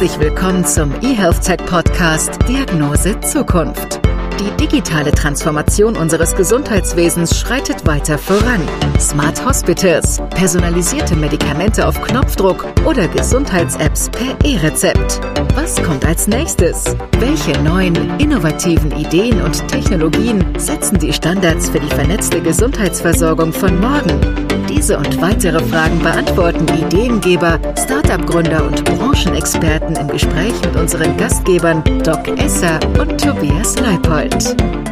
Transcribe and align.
Herzlich 0.00 0.20
willkommen 0.20 0.64
zum 0.64 0.94
eHealth 1.02 1.66
Podcast 1.66 2.38
Diagnose 2.48 3.18
Zukunft. 3.18 3.97
Die 4.40 4.50
digitale 4.52 5.10
Transformation 5.10 5.96
unseres 5.96 6.34
Gesundheitswesens 6.36 7.38
schreitet 7.38 7.86
weiter 7.86 8.16
voran. 8.18 8.60
Smart 9.00 9.44
Hospitals, 9.44 10.20
personalisierte 10.30 11.16
Medikamente 11.16 11.86
auf 11.86 12.00
Knopfdruck 12.00 12.64
oder 12.84 13.08
Gesundheits-Apps 13.08 14.10
per 14.10 14.36
E-Rezept. 14.44 15.20
Was 15.56 15.82
kommt 15.82 16.06
als 16.06 16.28
nächstes? 16.28 16.84
Welche 17.18 17.60
neuen, 17.62 17.96
innovativen 18.20 18.92
Ideen 18.92 19.42
und 19.42 19.66
Technologien 19.66 20.44
setzen 20.56 20.98
die 20.98 21.12
Standards 21.12 21.70
für 21.70 21.80
die 21.80 21.94
vernetzte 21.94 22.40
Gesundheitsversorgung 22.40 23.52
von 23.52 23.80
morgen? 23.80 24.48
Diese 24.68 24.98
und 24.98 25.20
weitere 25.20 25.60
Fragen 25.64 25.98
beantworten 25.98 26.66
Ideengeber, 26.68 27.58
Startup-Gründer 27.76 28.64
und 28.64 28.84
Branchenexperten 28.84 29.96
im 29.96 30.08
Gespräch 30.08 30.54
mit 30.64 30.76
unseren 30.76 31.16
Gastgebern 31.16 31.82
Doc 32.04 32.28
Esser 32.38 32.78
und 32.98 33.18
Tobias 33.20 33.78
Leipold. 33.80 34.27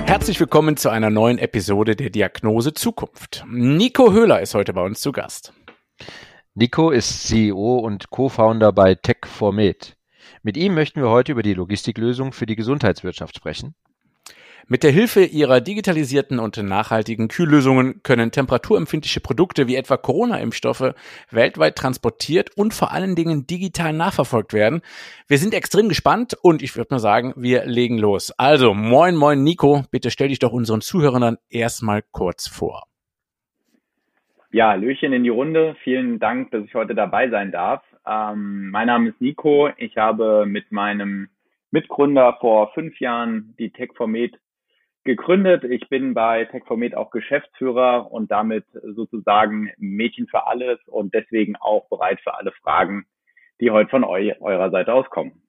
Herzlich 0.07 0.41
willkommen 0.41 0.77
zu 0.77 0.89
einer 0.89 1.11
neuen 1.11 1.39
Episode 1.39 1.97
der 1.97 2.11
Diagnose 2.11 2.75
Zukunft. 2.75 3.45
Nico 3.49 4.13
Höhler 4.13 4.41
ist 4.41 4.55
heute 4.55 4.73
bei 4.73 4.83
uns 4.83 5.01
zu 5.01 5.13
Gast. 5.13 5.53
Nico 6.55 6.91
ist 6.91 7.27
CEO 7.27 7.79
und 7.79 8.11
Co-Founder 8.11 8.73
bei 8.73 8.93
Tech4Med. 8.93 9.95
Mit 10.43 10.57
ihm 10.57 10.75
möchten 10.75 11.03
wir 11.03 11.11
heute 11.11 11.33
über 11.33 11.43
die 11.43 11.55
Logistiklösung 11.55 12.33
für 12.33 12.47
die 12.47 12.57
Gesundheitswirtschaft 12.57 13.37
sprechen. 13.37 13.75
Mit 14.69 14.83
der 14.83 14.91
Hilfe 14.91 15.23
ihrer 15.23 15.61
digitalisierten 15.61 16.41
und 16.41 16.57
nachhaltigen 16.57 17.29
Kühllösungen 17.29 18.03
können 18.03 18.33
temperaturempfindliche 18.33 19.21
Produkte 19.21 19.69
wie 19.69 19.77
etwa 19.77 19.97
Corona-Impfstoffe 19.97 20.93
weltweit 21.31 21.77
transportiert 21.77 22.51
und 22.57 22.75
vor 22.75 22.91
allen 22.91 23.15
Dingen 23.15 23.47
digital 23.47 23.93
nachverfolgt 23.93 24.53
werden. 24.53 24.83
Wir 25.29 25.39
sind 25.39 25.55
extrem 25.55 25.89
gespannt 25.89 26.37
und 26.43 26.63
ich 26.63 26.77
würde 26.77 26.95
mal 26.95 26.99
sagen, 26.99 27.33
wir 27.37 27.65
legen 27.65 27.97
los. 27.97 28.33
Also, 28.39 28.75
moin, 28.75 29.15
moin, 29.15 29.45
Nico, 29.45 29.85
bitte 29.93 30.11
stell 30.11 30.31
dich 30.31 30.41
doch 30.41 30.53
unseren 30.53 30.81
Zuhörern 30.81 31.23
dann 31.23 31.39
erstmal 31.49 32.03
kurz 32.11 32.49
vor. 32.49 32.89
Ja, 34.51 34.75
Löchen 34.75 35.13
in 35.13 35.23
die 35.23 35.29
Runde. 35.29 35.77
Vielen 35.85 36.19
Dank, 36.19 36.51
dass 36.51 36.65
ich 36.65 36.75
heute 36.75 36.97
dabei 36.97 37.31
sein 37.31 37.53
darf. 37.53 37.85
Ähm, 38.05 38.71
mein 38.71 38.89
Name 38.89 39.11
ist 39.11 39.21
Nico. 39.21 39.69
Ich 39.77 39.97
habe 39.97 40.45
mit 40.45 40.73
meinem 40.73 41.29
Mitgründer 41.71 42.37
vor 42.41 42.73
fünf 42.73 42.99
Jahren 42.99 43.55
die 43.61 43.71
Tech4Med 43.71 44.33
gegründet. 45.07 45.65
Ich 45.65 45.89
bin 45.89 46.13
bei 46.13 46.43
Tech4Med 46.43 46.95
auch 46.95 47.11
Geschäftsführer 47.11 48.13
und 48.13 48.31
damit 48.31 48.65
sozusagen 48.83 49.71
Mädchen 49.79 50.27
für 50.29 50.47
alles 50.47 50.79
und 50.87 51.15
deswegen 51.15 51.57
auch 51.57 51.89
bereit 51.89 52.21
für 52.21 52.35
alle 52.35 52.53
Fragen, 52.53 53.07
die 53.61 53.71
heute 53.71 53.89
von 53.89 54.05
eu 54.05 54.33
eurer 54.41 54.71
Seite 54.71 54.93
aus 54.93 55.09
kommen. 55.09 55.41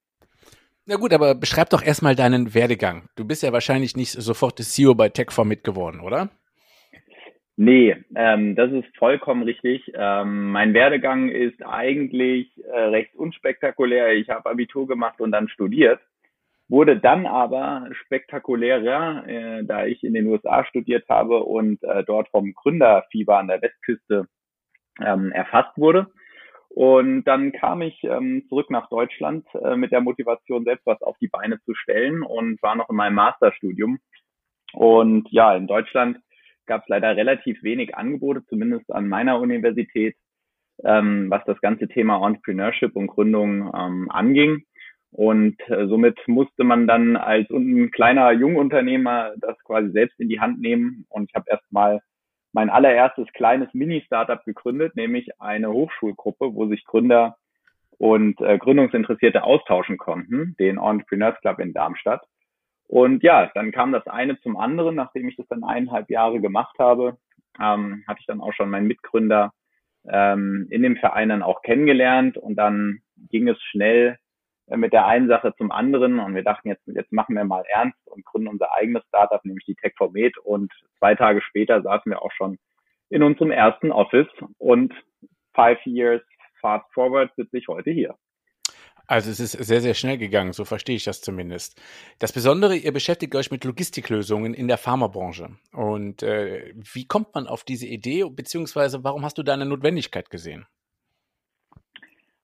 Na 0.86 0.96
gut, 0.96 1.12
aber 1.12 1.36
beschreib 1.36 1.70
doch 1.70 1.84
erstmal 1.84 2.16
deinen 2.16 2.54
Werdegang. 2.54 3.10
Du 3.18 3.28
bist 3.28 3.44
ja 3.44 3.52
wahrscheinlich 3.52 3.98
nicht 3.98 4.12
sofort 4.12 4.58
das 4.60 4.72
CEO 4.72 4.96
bei 4.96 5.08
Tech4Med 5.08 5.64
geworden, 5.64 6.00
oder? 6.00 6.30
Nee, 7.58 7.98
ähm, 8.16 8.56
das 8.56 8.72
ist 8.72 8.96
vollkommen 8.98 9.44
richtig. 9.44 9.92
Ähm, 9.96 10.52
mein 10.52 10.74
Werdegang 10.74 11.28
ist 11.28 11.62
eigentlich 11.66 12.48
äh, 12.64 12.80
recht 12.80 13.16
unspektakulär. 13.16 14.14
Ich 14.14 14.30
habe 14.30 14.50
Abitur 14.50 14.88
gemacht 14.88 15.20
und 15.20 15.32
dann 15.32 15.50
studiert 15.50 16.00
wurde 16.70 17.00
dann 17.00 17.26
aber 17.26 17.88
spektakulärer, 17.92 19.28
äh, 19.28 19.64
da 19.64 19.86
ich 19.86 20.04
in 20.04 20.14
den 20.14 20.28
USA 20.28 20.66
studiert 20.66 21.08
habe 21.10 21.44
und 21.44 21.82
äh, 21.84 22.04
dort 22.04 22.30
vom 22.30 22.54
Gründerfieber 22.54 23.38
an 23.38 23.48
der 23.48 23.62
Westküste 23.62 24.28
ähm, 25.00 25.32
erfasst 25.32 25.78
wurde. 25.78 26.08
Und 26.70 27.24
dann 27.24 27.54
kam 27.54 27.82
ich 27.82 28.04
ähm, 28.04 28.46
zurück 28.50 28.70
nach 28.70 28.90
Deutschland 28.90 29.48
äh, 29.56 29.76
mit 29.76 29.92
der 29.92 30.02
Motivation, 30.02 30.64
selbst 30.64 30.86
was 30.86 31.02
auf 31.02 31.18
die 31.20 31.30
Beine 31.30 31.60
zu 31.62 31.74
stellen 31.74 32.22
und 32.22 32.62
war 32.62 32.76
noch 32.76 32.90
in 32.90 32.96
meinem 32.96 33.16
Masterstudium. 33.16 34.00
Und 34.74 35.28
ja, 35.32 35.56
in 35.56 35.68
Deutschland 35.68 36.20
gab 36.66 36.84
es 36.84 36.90
leider 36.90 37.16
relativ 37.16 37.64
wenig 37.64 37.96
Angebote, 37.96 38.44
zumindest 38.46 38.92
an 38.92 39.08
meiner 39.08 39.40
Universität, 39.40 40.16
ähm, 40.84 41.30
was 41.30 41.44
das 41.46 41.60
ganze 41.62 41.88
Thema 41.88 42.26
Entrepreneurship 42.28 42.96
und 42.96 43.08
Gründung 43.08 43.72
ähm, 43.74 44.12
anging. 44.12 44.64
Und 45.18 45.60
äh, 45.68 45.88
somit 45.88 46.20
musste 46.28 46.64
man 46.64 46.86
dann 46.86 47.18
als 47.18 47.50
ein 47.50 47.90
kleiner 47.90 48.32
Jungunternehmer 48.34 49.34
das 49.38 49.58
quasi 49.64 49.90
selbst 49.90 50.20
in 50.20 50.30
die 50.30 50.40
Hand 50.40 50.62
nehmen. 50.62 51.08
Und 51.10 51.28
ich 51.28 51.36
habe 51.36 51.50
erstmal 51.50 52.02
mein 52.54 52.70
allererstes 52.70 53.26
kleines 53.34 53.68
Mini-Startup 53.74 54.46
gegründet, 54.46 54.96
nämlich 54.96 55.42
eine 55.42 55.72
Hochschulgruppe, 55.72 56.54
wo 56.54 56.68
sich 56.68 56.86
Gründer 56.86 57.36
und 57.98 58.40
äh, 58.42 58.60
Gründungsinteressierte 58.60 59.42
austauschen 59.42 59.98
konnten, 59.98 60.56
den 60.60 60.78
Entrepreneurs 60.78 61.40
Club 61.42 61.58
in 61.62 61.74
Darmstadt. 61.74 62.22
Und 62.86 63.24
ja, 63.24 63.50
dann 63.56 63.72
kam 63.72 63.94
das 63.94 64.06
eine 64.06 64.40
zum 64.42 64.56
anderen, 64.56 64.94
nachdem 64.94 65.30
ich 65.30 65.36
das 65.36 65.48
dann 65.48 65.64
eineinhalb 65.64 66.12
Jahre 66.12 66.40
gemacht 66.42 66.78
habe, 66.78 67.18
ähm, 67.60 68.04
hatte 68.08 68.20
ich 68.20 68.28
dann 68.28 68.40
auch 68.40 68.54
schon 68.54 68.70
meinen 68.70 68.86
Mitgründer 68.86 69.52
ähm, 70.08 70.68
in 70.70 70.84
dem 70.84 70.96
Verein 70.98 71.30
dann 71.30 71.42
auch 71.42 71.64
kennengelernt 71.64 72.38
und 72.38 72.56
dann 72.56 73.00
ging 73.32 73.48
es 73.48 73.60
schnell 73.64 74.20
mit 74.76 74.92
der 74.94 75.06
einen 75.06 75.28
Sache 75.28 75.54
zum 75.58 75.72
anderen 75.72 76.20
und 76.20 76.36
wir 76.36 76.44
dachten 76.44 76.68
jetzt, 76.68 76.86
jetzt 76.88 77.12
machen 77.14 77.36
wir 77.36 77.46
mal 77.46 77.64
ernst 77.70 78.00
und 78.06 78.26
gründen 78.26 78.50
unser 78.50 78.74
eigenes 78.74 79.04
Startup, 79.08 79.44
nämlich 79.46 79.66
die 79.66 79.76
Tech4Med 79.76 80.38
und 80.40 80.72
zwei 81.00 81.16
Tage 81.16 81.42
später 81.42 81.82
saßen 81.82 82.12
wir 82.12 82.22
auch 82.22 82.32
schon 82.34 82.58
in 83.10 83.24
unserem 83.24 83.52
ersten 83.52 83.92
Office 83.92 84.28
und 84.58 84.94
five 85.54 85.80
years 85.86 86.22
fast 86.60 86.86
forward 86.94 87.32
sitze 87.36 87.58
ich 87.58 87.68
heute 87.68 87.92
hier. 87.92 88.16
Also 89.10 89.32
es 89.32 89.40
ist 89.40 89.54
sehr, 89.54 89.80
sehr 89.80 89.94
schnell 89.94 90.18
gegangen, 90.18 90.52
so 90.52 90.66
verstehe 90.66 90.98
ich 90.98 91.06
das 91.06 91.22
zumindest. 91.22 91.82
Das 92.20 92.34
Besondere, 92.34 92.76
ihr 92.76 92.92
beschäftigt 92.92 93.34
euch 93.36 93.52
mit 93.52 93.64
Logistiklösungen 93.64 94.54
in 94.54 94.68
der 94.68 94.78
Pharmabranche. 94.78 95.52
Und 95.72 96.24
äh, 96.24 96.74
wie 96.76 97.08
kommt 97.08 97.34
man 97.34 97.48
auf 97.48 97.64
diese 97.64 97.88
Idee, 97.88 98.26
beziehungsweise 98.30 99.06
warum 99.06 99.24
hast 99.24 99.38
du 99.38 99.44
da 99.44 99.54
eine 99.54 99.66
Notwendigkeit 99.66 100.30
gesehen? 100.30 100.66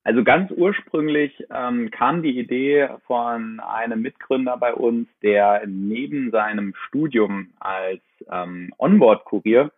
Also 0.05 0.23
ganz 0.23 0.51
ursprünglich 0.51 1.45
ähm, 1.49 1.89
kam 1.89 2.23
die 2.23 2.37
Idee 2.37 2.89
von 3.07 3.61
einem 3.61 4.01
Mitgründer 4.01 4.57
bei 4.57 4.73
uns, 4.73 5.07
der 5.21 5.63
neben 5.65 6.29
seinem 6.31 6.73
Studium 6.87 7.53
als 7.59 8.01
ähm, 8.29 8.73
Onboard-Kurier 8.77 9.71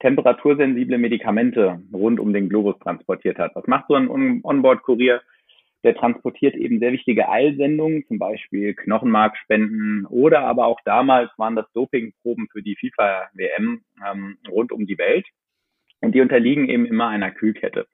temperatursensible 0.00 0.98
Medikamente 0.98 1.80
rund 1.92 2.18
um 2.18 2.32
den 2.32 2.48
Globus 2.48 2.78
transportiert 2.80 3.38
hat. 3.38 3.54
Was 3.54 3.66
macht 3.66 3.84
so 3.88 3.94
ein 3.94 4.08
Onboard-Kurier? 4.42 5.20
Der 5.82 5.94
transportiert 5.94 6.56
eben 6.56 6.78
sehr 6.78 6.92
wichtige 6.92 7.28
Eilsendungen, 7.28 8.04
zum 8.06 8.18
Beispiel 8.18 8.74
Knochenmarkspenden 8.74 10.04
oder 10.06 10.40
aber 10.40 10.66
auch 10.66 10.80
damals 10.84 11.30
waren 11.38 11.56
das 11.56 11.70
Dopingproben 11.72 12.48
für 12.52 12.62
die 12.62 12.76
FIFA-WM 12.76 13.82
ähm, 14.06 14.38
rund 14.50 14.72
um 14.72 14.86
die 14.86 14.98
Welt. 14.98 15.26
Und 16.02 16.14
die 16.14 16.20
unterliegen 16.20 16.68
eben 16.68 16.86
immer 16.86 17.08
einer 17.08 17.30
Kühlkette. 17.30 17.86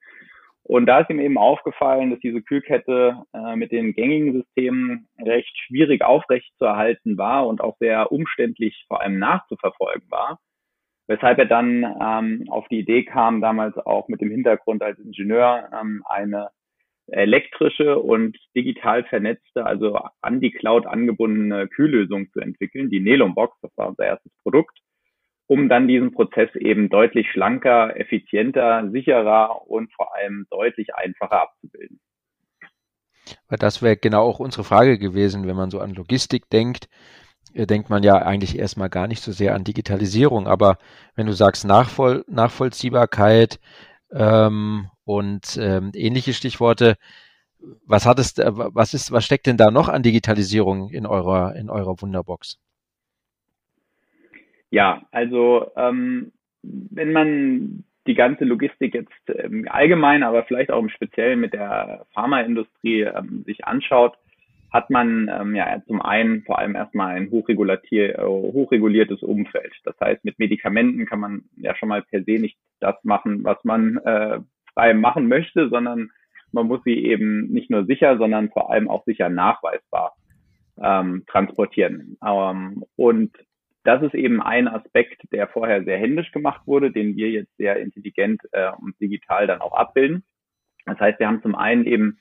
Und 0.68 0.86
da 0.86 0.98
ist 0.98 1.10
ihm 1.10 1.20
eben 1.20 1.38
aufgefallen, 1.38 2.10
dass 2.10 2.18
diese 2.18 2.42
Kühlkette 2.42 3.22
äh, 3.32 3.54
mit 3.54 3.70
den 3.70 3.94
gängigen 3.94 4.32
Systemen 4.32 5.08
recht 5.16 5.56
schwierig 5.58 6.02
aufrechtzuerhalten 6.02 7.16
war 7.16 7.46
und 7.46 7.60
auch 7.60 7.76
sehr 7.78 8.10
umständlich 8.10 8.84
vor 8.88 9.00
allem 9.00 9.20
nachzuverfolgen 9.20 10.10
war. 10.10 10.40
Weshalb 11.06 11.38
er 11.38 11.46
dann 11.46 11.84
ähm, 12.02 12.46
auf 12.50 12.66
die 12.66 12.80
Idee 12.80 13.04
kam, 13.04 13.40
damals 13.40 13.76
auch 13.78 14.08
mit 14.08 14.20
dem 14.20 14.32
Hintergrund 14.32 14.82
als 14.82 14.98
Ingenieur 14.98 15.70
ähm, 15.72 16.02
eine 16.04 16.48
elektrische 17.06 18.00
und 18.00 18.36
digital 18.56 19.04
vernetzte, 19.04 19.64
also 19.64 20.00
an 20.20 20.40
die 20.40 20.50
Cloud 20.50 20.86
angebundene 20.86 21.68
Kühllösung 21.68 22.28
zu 22.32 22.40
entwickeln, 22.40 22.90
die 22.90 22.98
Nelum 22.98 23.36
Box, 23.36 23.56
das 23.62 23.70
war 23.76 23.86
unser 23.86 24.04
erstes 24.04 24.32
Produkt 24.42 24.76
um 25.46 25.68
dann 25.68 25.88
diesen 25.88 26.12
Prozess 26.12 26.54
eben 26.56 26.88
deutlich 26.88 27.30
schlanker, 27.30 27.96
effizienter, 27.96 28.88
sicherer 28.90 29.68
und 29.68 29.92
vor 29.92 30.14
allem 30.16 30.46
deutlich 30.50 30.94
einfacher 30.94 31.42
abzubilden. 31.42 32.00
Weil 33.48 33.58
das 33.58 33.82
wäre 33.82 33.96
genau 33.96 34.22
auch 34.22 34.38
unsere 34.38 34.64
Frage 34.64 34.98
gewesen, 34.98 35.46
wenn 35.46 35.56
man 35.56 35.70
so 35.70 35.80
an 35.80 35.94
Logistik 35.94 36.48
denkt, 36.50 36.88
äh, 37.54 37.66
denkt 37.66 37.90
man 37.90 38.02
ja 38.02 38.16
eigentlich 38.16 38.58
erstmal 38.58 38.88
gar 38.88 39.06
nicht 39.08 39.22
so 39.22 39.32
sehr 39.32 39.54
an 39.54 39.64
Digitalisierung. 39.64 40.46
Aber 40.46 40.78
wenn 41.14 41.26
du 41.26 41.32
sagst 41.32 41.64
Nachvoll 41.64 42.24
Nachvollziehbarkeit 42.28 43.58
ähm, 44.12 44.90
und 45.04 45.58
ähm, 45.60 45.90
ähnliche 45.94 46.34
Stichworte, 46.34 46.96
was 47.86 48.06
hat 48.06 48.18
es, 48.18 48.38
äh, 48.38 48.50
was 48.54 48.94
ist, 48.94 49.12
was 49.12 49.24
steckt 49.24 49.46
denn 49.46 49.56
da 49.56 49.70
noch 49.70 49.88
an 49.88 50.02
Digitalisierung 50.02 50.90
in 50.90 51.06
eurer 51.06 51.56
in 51.56 51.70
eurer 51.70 52.00
Wunderbox? 52.00 52.58
Ja, 54.70 55.02
also 55.12 55.70
ähm, 55.76 56.32
wenn 56.62 57.12
man 57.12 57.84
die 58.06 58.14
ganze 58.14 58.44
Logistik 58.44 58.94
jetzt 58.94 59.12
ähm, 59.28 59.66
allgemein, 59.68 60.22
aber 60.22 60.44
vielleicht 60.44 60.70
auch 60.70 60.80
im 60.80 60.88
Speziellen 60.88 61.40
mit 61.40 61.52
der 61.52 62.06
Pharmaindustrie 62.14 63.02
ähm, 63.02 63.42
sich 63.46 63.64
anschaut, 63.64 64.16
hat 64.72 64.90
man 64.90 65.30
ähm, 65.32 65.54
ja 65.54 65.82
zum 65.86 66.02
einen 66.02 66.42
vor 66.42 66.58
allem 66.58 66.74
erstmal 66.74 67.16
ein 67.16 67.30
hochregulatier, 67.30 68.18
äh, 68.18 68.24
hochreguliertes 68.24 69.22
Umfeld. 69.22 69.72
Das 69.84 69.94
heißt, 70.00 70.24
mit 70.24 70.38
Medikamenten 70.38 71.06
kann 71.06 71.20
man 71.20 71.44
ja 71.56 71.74
schon 71.76 71.88
mal 71.88 72.02
per 72.02 72.22
se 72.24 72.38
nicht 72.38 72.58
das 72.80 72.96
machen, 73.02 73.44
was 73.44 73.62
man 73.64 73.96
äh, 73.98 74.40
frei 74.74 74.94
machen 74.94 75.28
möchte, 75.28 75.68
sondern 75.68 76.10
man 76.52 76.66
muss 76.66 76.80
sie 76.84 77.04
eben 77.04 77.48
nicht 77.48 77.70
nur 77.70 77.86
sicher, 77.86 78.18
sondern 78.18 78.50
vor 78.50 78.70
allem 78.70 78.88
auch 78.88 79.04
sicher 79.04 79.28
nachweisbar 79.28 80.14
ähm, 80.80 81.24
transportieren. 81.26 82.16
Ähm, 82.24 82.84
und 82.96 83.32
das 83.86 84.02
ist 84.02 84.14
eben 84.14 84.42
ein 84.42 84.68
Aspekt, 84.68 85.22
der 85.32 85.48
vorher 85.48 85.84
sehr 85.84 85.98
händisch 85.98 86.32
gemacht 86.32 86.62
wurde, 86.66 86.90
den 86.90 87.16
wir 87.16 87.30
jetzt 87.30 87.56
sehr 87.56 87.76
intelligent 87.76 88.42
äh, 88.52 88.70
und 88.78 89.00
digital 89.00 89.46
dann 89.46 89.60
auch 89.60 89.74
abbilden. 89.74 90.24
Das 90.84 90.98
heißt, 90.98 91.18
wir 91.18 91.26
haben 91.26 91.42
zum 91.42 91.54
einen 91.54 91.84
eben 91.84 92.18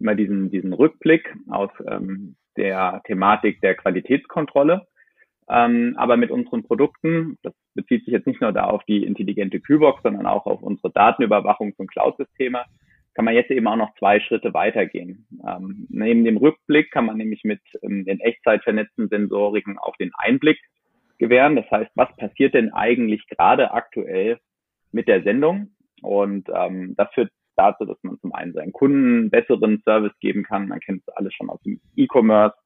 immer 0.00 0.14
diesen, 0.14 0.50
diesen 0.50 0.72
Rückblick 0.72 1.34
aus 1.48 1.70
ähm, 1.86 2.36
der 2.56 3.02
Thematik 3.04 3.60
der 3.60 3.74
Qualitätskontrolle. 3.74 4.86
Ähm, 5.48 5.94
aber 5.96 6.16
mit 6.16 6.30
unseren 6.30 6.62
Produkten, 6.62 7.38
das 7.42 7.54
bezieht 7.74 8.04
sich 8.04 8.12
jetzt 8.12 8.26
nicht 8.26 8.40
nur 8.40 8.52
da 8.52 8.64
auf 8.64 8.84
die 8.84 9.04
intelligente 9.04 9.60
Kühlbox, 9.60 10.02
sondern 10.02 10.26
auch 10.26 10.46
auf 10.46 10.62
unsere 10.62 10.88
Datenüberwachungs- 10.88 11.78
und 11.78 11.90
Cloud-Systeme, 11.90 12.64
kann 13.14 13.24
man 13.24 13.34
jetzt 13.34 13.50
eben 13.50 13.66
auch 13.66 13.76
noch 13.76 13.94
zwei 13.98 14.20
Schritte 14.20 14.52
weitergehen. 14.54 15.26
Ähm, 15.46 15.86
neben 15.88 16.24
dem 16.24 16.36
Rückblick 16.36 16.90
kann 16.90 17.06
man 17.06 17.16
nämlich 17.16 17.42
mit 17.44 17.60
ähm, 17.82 18.04
den 18.04 18.20
Echtzeit 18.20 18.62
Sensoriken 18.64 19.78
auch 19.78 19.96
den 19.96 20.12
Einblick 20.14 20.58
gewähren. 21.18 21.56
Das 21.56 21.70
heißt, 21.70 21.90
was 21.94 22.14
passiert 22.16 22.54
denn 22.54 22.72
eigentlich 22.72 23.26
gerade 23.28 23.72
aktuell 23.72 24.38
mit 24.92 25.08
der 25.08 25.22
Sendung? 25.22 25.70
Und 26.02 26.48
ähm, 26.54 26.94
das 26.96 27.12
führt 27.12 27.30
dazu, 27.56 27.84
dass 27.84 27.98
man 28.02 28.18
zum 28.20 28.32
einen 28.32 28.52
seinen 28.52 28.72
Kunden 28.72 29.30
besseren 29.30 29.82
Service 29.84 30.16
geben 30.20 30.44
kann. 30.44 30.68
Man 30.68 30.80
kennt 30.80 31.02
es 31.06 31.14
alles 31.14 31.34
schon 31.34 31.50
aus 31.50 31.60
dem 31.62 31.80
E-Commerce, 31.96 32.56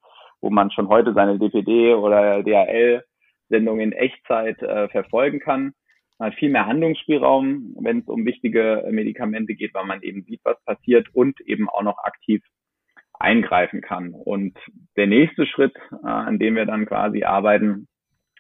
wo 0.41 0.51
man 0.51 0.71
schon 0.71 0.89
heute 0.89 1.15
seine 1.15 1.39
DPD 1.39 1.95
oder 1.95 2.43
DHL-Sendungen 2.43 3.93
in 3.93 3.93
Echtzeit 3.93 4.61
äh, 4.63 4.89
verfolgen 4.89 5.41
kann. 5.41 5.73
Man 6.19 6.31
hat 6.31 6.39
viel 6.39 6.51
mehr 6.51 6.67
Handlungsspielraum, 6.67 7.75
wenn 7.81 8.01
es 8.01 8.07
um 8.07 8.27
wichtige 8.27 8.87
Medikamente 8.91 9.55
geht, 9.55 9.75
weil 9.75 9.87
man 9.87 10.03
eben 10.03 10.23
sieht, 10.25 10.41
was 10.45 10.63
passiert 10.65 11.09
und 11.15 11.41
eben 11.41 11.69
auch 11.69 11.83
noch 11.83 11.99
aktiv 11.99 12.45
eingreifen 13.19 13.81
kann. 13.81 14.13
Und 14.13 14.57
der 14.97 15.07
nächste 15.07 15.47
Schritt, 15.47 15.75
äh, 15.91 16.07
an 16.07 16.39
dem 16.39 16.55
wir 16.55 16.67
dann 16.67 16.87
quasi 16.87 17.25
arbeiten, 17.25 17.89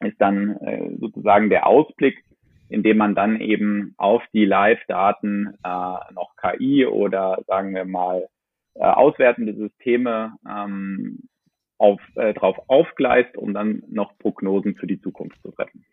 ist 0.05 0.21
dann 0.21 0.57
äh, 0.59 0.97
sozusagen 0.99 1.51
der 1.51 1.67
Ausblick, 1.67 2.25
indem 2.69 2.97
man 2.97 3.15
dann 3.15 3.41
eben 3.41 3.95
auf 3.97 4.23
die 4.33 4.45
Live-Daten 4.45 5.59
äh, 5.63 6.13
noch 6.15 6.37
KI 6.37 6.87
oder 6.87 7.43
sagen 7.47 7.75
wir 7.75 7.85
mal 7.85 8.29
äh, 8.75 8.85
auswertende 8.85 9.55
Systeme 9.55 10.33
ähm, 10.49 11.29
auf, 11.79 12.01
äh, 12.15 12.33
drauf 12.33 12.57
aufgleist, 12.69 13.37
um 13.37 13.53
dann 13.53 13.83
noch 13.89 14.17
Prognosen 14.19 14.77
für 14.77 14.87
die 14.87 15.01
Zukunft 15.01 15.41
zu 15.43 15.51
treffen. 15.51 15.85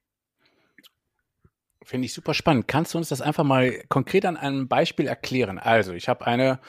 Finde 1.84 2.06
ich 2.06 2.14
super 2.14 2.34
spannend. 2.34 2.68
Kannst 2.68 2.94
du 2.94 2.98
uns 3.00 3.10
das 3.10 3.22
einfach 3.22 3.44
mal 3.44 3.82
konkret 3.90 4.26
an 4.26 4.38
einem 4.38 4.68
Beispiel 4.68 5.08
erklären? 5.08 5.58
Also, 5.58 5.94
ich 5.94 6.08
habe 6.08 6.28
eine 6.28 6.60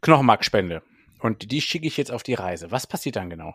Knochenmarkspende 0.00 0.82
und 1.20 1.52
die 1.52 1.60
schicke 1.60 1.86
ich 1.86 1.96
jetzt 1.96 2.10
auf 2.10 2.22
die 2.22 2.34
Reise. 2.34 2.70
Was 2.70 2.86
passiert 2.86 3.16
dann 3.16 3.30
genau? 3.30 3.54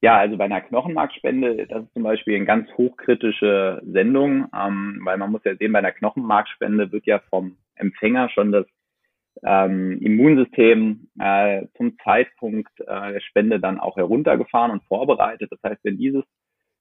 Ja, 0.00 0.16
also 0.16 0.36
bei 0.36 0.44
einer 0.44 0.60
Knochenmarkspende, 0.60 1.66
das 1.66 1.82
ist 1.84 1.92
zum 1.92 2.04
Beispiel 2.04 2.36
eine 2.36 2.44
ganz 2.44 2.70
hochkritische 2.76 3.82
Sendung, 3.84 4.46
ähm, 4.54 5.00
weil 5.02 5.18
man 5.18 5.32
muss 5.32 5.42
ja 5.44 5.56
sehen, 5.56 5.72
bei 5.72 5.80
einer 5.80 5.90
Knochenmarkspende 5.92 6.92
wird 6.92 7.06
ja 7.06 7.18
vom 7.30 7.56
Empfänger 7.74 8.28
schon 8.28 8.52
das 8.52 8.66
ähm, 9.42 9.98
Immunsystem 10.00 11.08
äh, 11.18 11.66
zum 11.76 11.96
Zeitpunkt 12.04 12.78
äh, 12.80 13.12
der 13.12 13.20
Spende 13.20 13.58
dann 13.58 13.80
auch 13.80 13.96
heruntergefahren 13.96 14.70
und 14.70 14.84
vorbereitet. 14.84 15.50
Das 15.50 15.62
heißt, 15.64 15.82
wenn 15.84 15.98
dieses, 15.98 16.24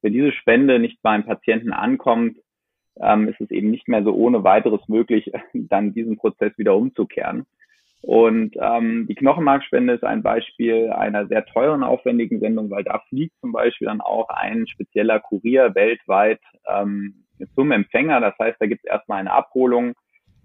wenn 0.01 0.13
diese 0.13 0.31
Spende 0.31 0.77
nicht 0.77 1.01
beim 1.01 1.25
Patienten 1.25 1.73
ankommt, 1.73 2.37
ähm, 2.99 3.27
ist 3.29 3.41
es 3.41 3.49
eben 3.49 3.71
nicht 3.71 3.87
mehr 3.87 4.03
so 4.03 4.13
ohne 4.13 4.43
weiteres 4.43 4.87
möglich, 4.87 5.31
dann 5.53 5.93
diesen 5.93 6.17
Prozess 6.17 6.55
wieder 6.57 6.75
umzukehren. 6.75 7.45
Und 8.01 8.55
ähm, 8.59 9.07
die 9.07 9.15
Knochenmarkspende 9.15 9.93
ist 9.93 10.03
ein 10.03 10.21
Beispiel 10.21 10.91
einer 10.91 11.27
sehr 11.27 11.45
teuren, 11.45 11.83
aufwendigen 11.83 12.39
Sendung, 12.39 12.69
weil 12.69 12.83
da 12.83 13.01
fliegt 13.09 13.33
zum 13.41 13.51
Beispiel 13.51 13.87
dann 13.87 14.01
auch 14.01 14.29
ein 14.29 14.67
spezieller 14.67 15.19
Kurier 15.19 15.73
weltweit 15.73 16.39
ähm, 16.67 17.25
zum 17.55 17.71
Empfänger. 17.71 18.21
Das 18.21 18.35
heißt, 18.39 18.57
da 18.59 18.67
gibt 18.67 18.85
es 18.85 18.91
erstmal 18.91 19.19
eine 19.19 19.33
Abholung 19.33 19.93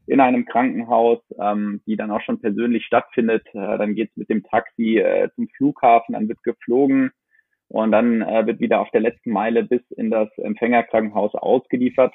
in 0.07 0.21
einem 0.21 0.45
Krankenhaus, 0.47 1.21
ähm, 1.39 1.81
die 1.87 1.97
dann 1.97 2.11
auch 2.11 2.23
schon 2.23 2.41
persönlich 2.41 2.85
stattfindet. 2.87 3.47
Äh, 3.55 3.79
dann 3.79 3.95
geht 3.95 4.11
es 4.11 4.17
mit 4.17 4.31
dem 4.31 4.43
Taxi 4.43 4.99
äh, 4.99 5.29
zum 5.35 5.49
Flughafen, 5.57 6.15
dann 6.15 6.29
wird 6.29 6.43
geflogen 6.43 7.13
und 7.69 7.93
dann 7.93 8.23
äh, 8.23 8.47
wird 8.47 8.61
wieder 8.61 8.81
auf 8.81 8.91
der 8.91 9.03
letzten 9.03 9.31
Meile 9.31 9.63
bis 9.63 9.83
in 9.93 10.11
das 10.11 10.29
Empfängerkrankenhaus 10.39 11.35
ausgeliefert. 11.35 12.15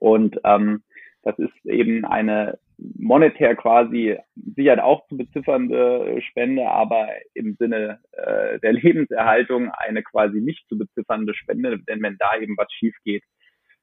Und 0.00 0.40
ähm, 0.44 0.82
das 1.22 1.38
ist 1.38 1.64
eben 1.64 2.04
eine 2.04 2.58
monetär 2.78 3.56
quasi 3.56 4.16
sicher 4.54 4.84
auch 4.84 5.06
zu 5.08 5.16
beziffernde 5.16 6.20
Spende, 6.22 6.68
aber 6.68 7.08
im 7.34 7.54
Sinne 7.58 8.00
äh, 8.12 8.58
der 8.60 8.72
Lebenserhaltung 8.74 9.70
eine 9.70 10.02
quasi 10.02 10.40
nicht 10.40 10.68
zu 10.68 10.76
beziffernde 10.76 11.34
Spende, 11.34 11.78
denn 11.88 12.02
wenn 12.02 12.16
da 12.18 12.36
eben 12.38 12.56
was 12.56 12.70
schief 12.72 12.94
geht, 13.04 13.22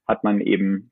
hat 0.07 0.23
man 0.23 0.41
eben 0.41 0.91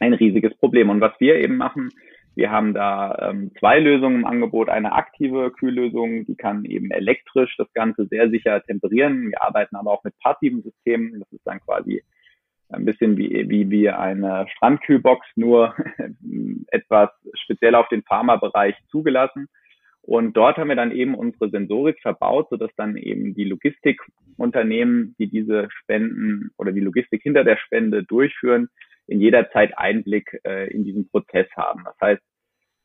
ein 0.00 0.14
riesiges 0.14 0.56
Problem. 0.58 0.90
Und 0.90 1.00
was 1.00 1.12
wir 1.18 1.36
eben 1.36 1.56
machen, 1.56 1.90
wir 2.34 2.50
haben 2.50 2.72
da 2.72 3.30
ähm, 3.30 3.50
zwei 3.58 3.80
Lösungen 3.80 4.20
im 4.20 4.26
Angebot. 4.26 4.68
Eine 4.68 4.92
aktive 4.92 5.50
Kühllösung, 5.50 6.24
die 6.24 6.36
kann 6.36 6.64
eben 6.64 6.90
elektrisch 6.92 7.56
das 7.56 7.72
Ganze 7.72 8.06
sehr 8.06 8.30
sicher 8.30 8.62
temperieren. 8.62 9.30
Wir 9.30 9.42
arbeiten 9.42 9.74
aber 9.74 9.90
auch 9.90 10.04
mit 10.04 10.16
passiven 10.20 10.62
Systemen. 10.62 11.18
Das 11.18 11.32
ist 11.32 11.44
dann 11.44 11.60
quasi 11.60 12.04
ein 12.70 12.84
bisschen 12.84 13.16
wie, 13.16 13.48
wie, 13.48 13.70
wie 13.70 13.88
eine 13.88 14.46
Strandkühlbox, 14.54 15.26
nur 15.36 15.74
etwas 16.68 17.10
speziell 17.34 17.74
auf 17.74 17.88
den 17.88 18.02
Pharmabereich 18.02 18.76
zugelassen. 18.90 19.48
Und 20.02 20.36
dort 20.36 20.56
haben 20.56 20.68
wir 20.68 20.76
dann 20.76 20.92
eben 20.92 21.14
unsere 21.14 21.50
Sensorik 21.50 22.00
verbaut, 22.00 22.48
sodass 22.48 22.70
dann 22.76 22.96
eben 22.96 23.34
die 23.34 23.44
Logistikunternehmen, 23.44 25.14
die 25.18 25.28
diese 25.28 25.68
Spenden 25.70 26.50
oder 26.56 26.72
die 26.72 26.80
Logistik 26.80 27.22
hinter 27.22 27.44
der 27.44 27.58
Spende 27.58 28.04
durchführen, 28.04 28.68
in 29.06 29.20
jeder 29.20 29.50
Zeit 29.50 29.76
Einblick 29.76 30.40
äh, 30.44 30.70
in 30.70 30.84
diesen 30.84 31.08
Prozess 31.08 31.46
haben. 31.56 31.84
Das 31.84 31.96
heißt, 32.00 32.22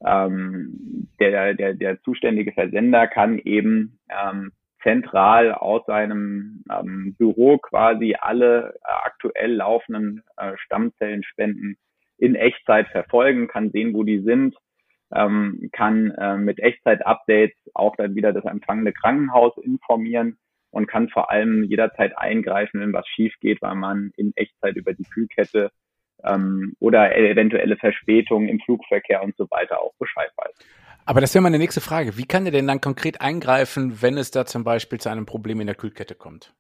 ähm, 0.06 1.08
der, 1.20 1.54
der, 1.54 1.74
der 1.76 2.02
zuständige 2.02 2.52
Versender 2.52 3.08
kann 3.08 3.40
eben 3.40 4.00
ähm, 4.10 4.52
zentral 4.84 5.54
aus 5.54 5.86
seinem 5.86 6.64
ähm, 6.70 7.16
Büro 7.18 7.58
quasi 7.58 8.16
alle 8.20 8.76
äh, 8.76 8.92
aktuell 9.04 9.54
laufenden 9.54 10.24
äh, 10.38 10.54
Stammzellenspenden 10.58 11.78
in 12.18 12.36
Echtzeit 12.36 12.88
verfolgen, 12.90 13.48
kann 13.48 13.72
sehen, 13.72 13.94
wo 13.94 14.04
die 14.04 14.20
sind, 14.20 14.56
ähm, 15.14 15.70
kann 15.72 16.12
äh, 16.12 16.38
mit 16.38 16.60
Echtzeit-Updates 16.60 17.58
auch 17.74 17.96
dann 17.96 18.16
wieder 18.16 18.34
das 18.34 18.46
empfangende 18.46 18.94
Krankenhaus 18.94 19.58
informieren 19.58 20.38
und 20.72 20.88
kann 20.88 21.10
vor 21.10 21.32
allem 21.32 21.64
jederzeit 21.64 22.18
eingreifen, 22.18 22.82
wenn 22.82 22.94
was 22.94 23.08
schief 23.08 23.34
geht, 23.40 23.62
weil 23.62 23.76
man 23.76 24.12
in 24.18 24.34
Echtzeit 24.36 24.76
über 24.76 24.94
die 24.94 25.04
Kühlkette 25.04 25.72
ähm, 26.24 26.76
oder 26.80 27.16
eventuelle 27.16 27.78
Verspätungen 27.78 28.50
im 28.50 28.60
Flugverkehr 28.60 29.24
und 29.24 29.36
so 29.38 29.50
weiter 29.52 29.82
auch 29.82 29.94
Bescheid 30.00 30.32
weiß. 30.38 30.83
Aber 31.06 31.20
das 31.22 31.34
wäre 31.34 31.42
meine 31.44 31.60
nächste 31.60 31.82
Frage. 31.82 32.18
Wie 32.18 32.26
kann 32.26 32.46
er 32.46 32.52
denn 32.52 32.68
dann 32.68 32.80
konkret 32.80 33.20
eingreifen, 33.22 34.02
wenn 34.02 34.18
es 34.18 34.32
da 34.32 34.46
zum 34.46 34.64
Beispiel 34.64 35.00
zu 35.00 35.10
einem 35.10 35.26
Problem 35.26 35.60
in 35.60 35.68
der 35.68 35.76
Kühlkette 35.76 36.16
kommt? 36.16 36.54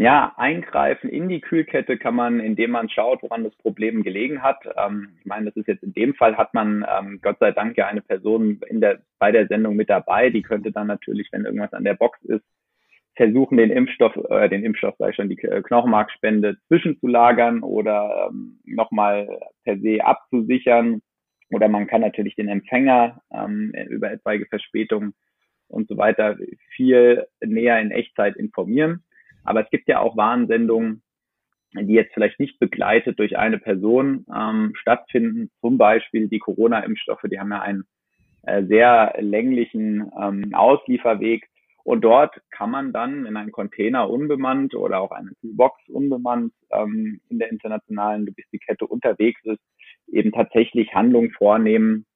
Ja, 0.00 0.32
eingreifen 0.36 1.10
in 1.10 1.28
die 1.28 1.40
Kühlkette 1.40 1.98
kann 1.98 2.14
man, 2.14 2.38
indem 2.38 2.70
man 2.70 2.88
schaut, 2.88 3.20
woran 3.22 3.42
das 3.42 3.56
Problem 3.56 4.04
gelegen 4.04 4.42
hat. 4.42 4.58
Ähm, 4.76 5.16
ich 5.18 5.26
meine, 5.26 5.46
das 5.46 5.56
ist 5.56 5.66
jetzt 5.66 5.82
in 5.82 5.92
dem 5.92 6.14
Fall 6.14 6.36
hat 6.36 6.54
man 6.54 6.86
ähm, 6.88 7.18
Gott 7.20 7.38
sei 7.40 7.50
Dank 7.50 7.76
ja 7.76 7.88
eine 7.88 8.00
Person 8.00 8.60
in 8.68 8.80
der, 8.80 9.00
bei 9.18 9.32
der 9.32 9.48
Sendung 9.48 9.74
mit 9.74 9.90
dabei. 9.90 10.30
Die 10.30 10.42
könnte 10.42 10.70
dann 10.70 10.86
natürlich, 10.86 11.28
wenn 11.32 11.44
irgendwas 11.44 11.72
an 11.72 11.82
der 11.82 11.94
Box 11.94 12.22
ist, 12.22 12.44
versuchen, 13.16 13.56
den 13.58 13.70
Impfstoff, 13.70 14.14
äh, 14.30 14.48
den 14.48 14.64
Impfstoff, 14.64 14.94
ich 15.08 15.16
schon, 15.16 15.28
die 15.28 15.36
Knochenmarkspende 15.36 16.58
zwischenzulagern 16.68 17.64
oder 17.64 18.28
ähm, 18.30 18.60
nochmal 18.66 19.40
per 19.64 19.78
se 19.78 20.04
abzusichern 20.04 21.02
oder 21.50 21.68
man 21.68 21.86
kann 21.86 22.00
natürlich 22.00 22.34
den 22.36 22.48
Empfänger 22.48 23.22
ähm, 23.32 23.72
über 23.88 24.10
etwaige 24.10 24.46
Verspätungen 24.46 25.14
und 25.68 25.88
so 25.88 25.96
weiter 25.96 26.36
viel 26.74 27.26
näher 27.40 27.80
in 27.80 27.90
Echtzeit 27.90 28.36
informieren. 28.36 29.04
Aber 29.44 29.62
es 29.62 29.70
gibt 29.70 29.88
ja 29.88 30.00
auch 30.00 30.16
Warnsendungen, 30.16 31.02
die 31.74 31.94
jetzt 31.94 32.14
vielleicht 32.14 32.40
nicht 32.40 32.58
begleitet 32.58 33.18
durch 33.18 33.36
eine 33.36 33.58
Person 33.58 34.26
ähm, 34.34 34.72
stattfinden. 34.74 35.50
Zum 35.60 35.78
Beispiel 35.78 36.28
die 36.28 36.38
Corona-Impfstoffe, 36.38 37.24
die 37.30 37.38
haben 37.38 37.50
ja 37.50 37.60
einen 37.60 37.84
äh, 38.42 38.64
sehr 38.64 39.14
länglichen 39.20 40.10
ähm, 40.20 40.54
Auslieferweg. 40.54 41.48
Und 41.84 42.02
dort 42.02 42.40
kann 42.50 42.70
man 42.70 42.92
dann, 42.92 43.24
wenn 43.24 43.36
ein 43.36 43.52
Container 43.52 44.10
unbemannt 44.10 44.74
oder 44.74 45.00
auch 45.00 45.10
eine 45.10 45.30
Box 45.42 45.80
unbemannt 45.88 46.52
ähm, 46.70 47.20
in 47.30 47.38
der 47.38 47.50
internationalen 47.50 48.26
Logistikkette 48.26 48.86
unterwegs 48.86 49.40
ist, 49.44 49.60
eben 50.10 50.32
tatsächlich 50.32 50.94
Handlungen 50.94 51.30
vornehmen, 51.30 52.06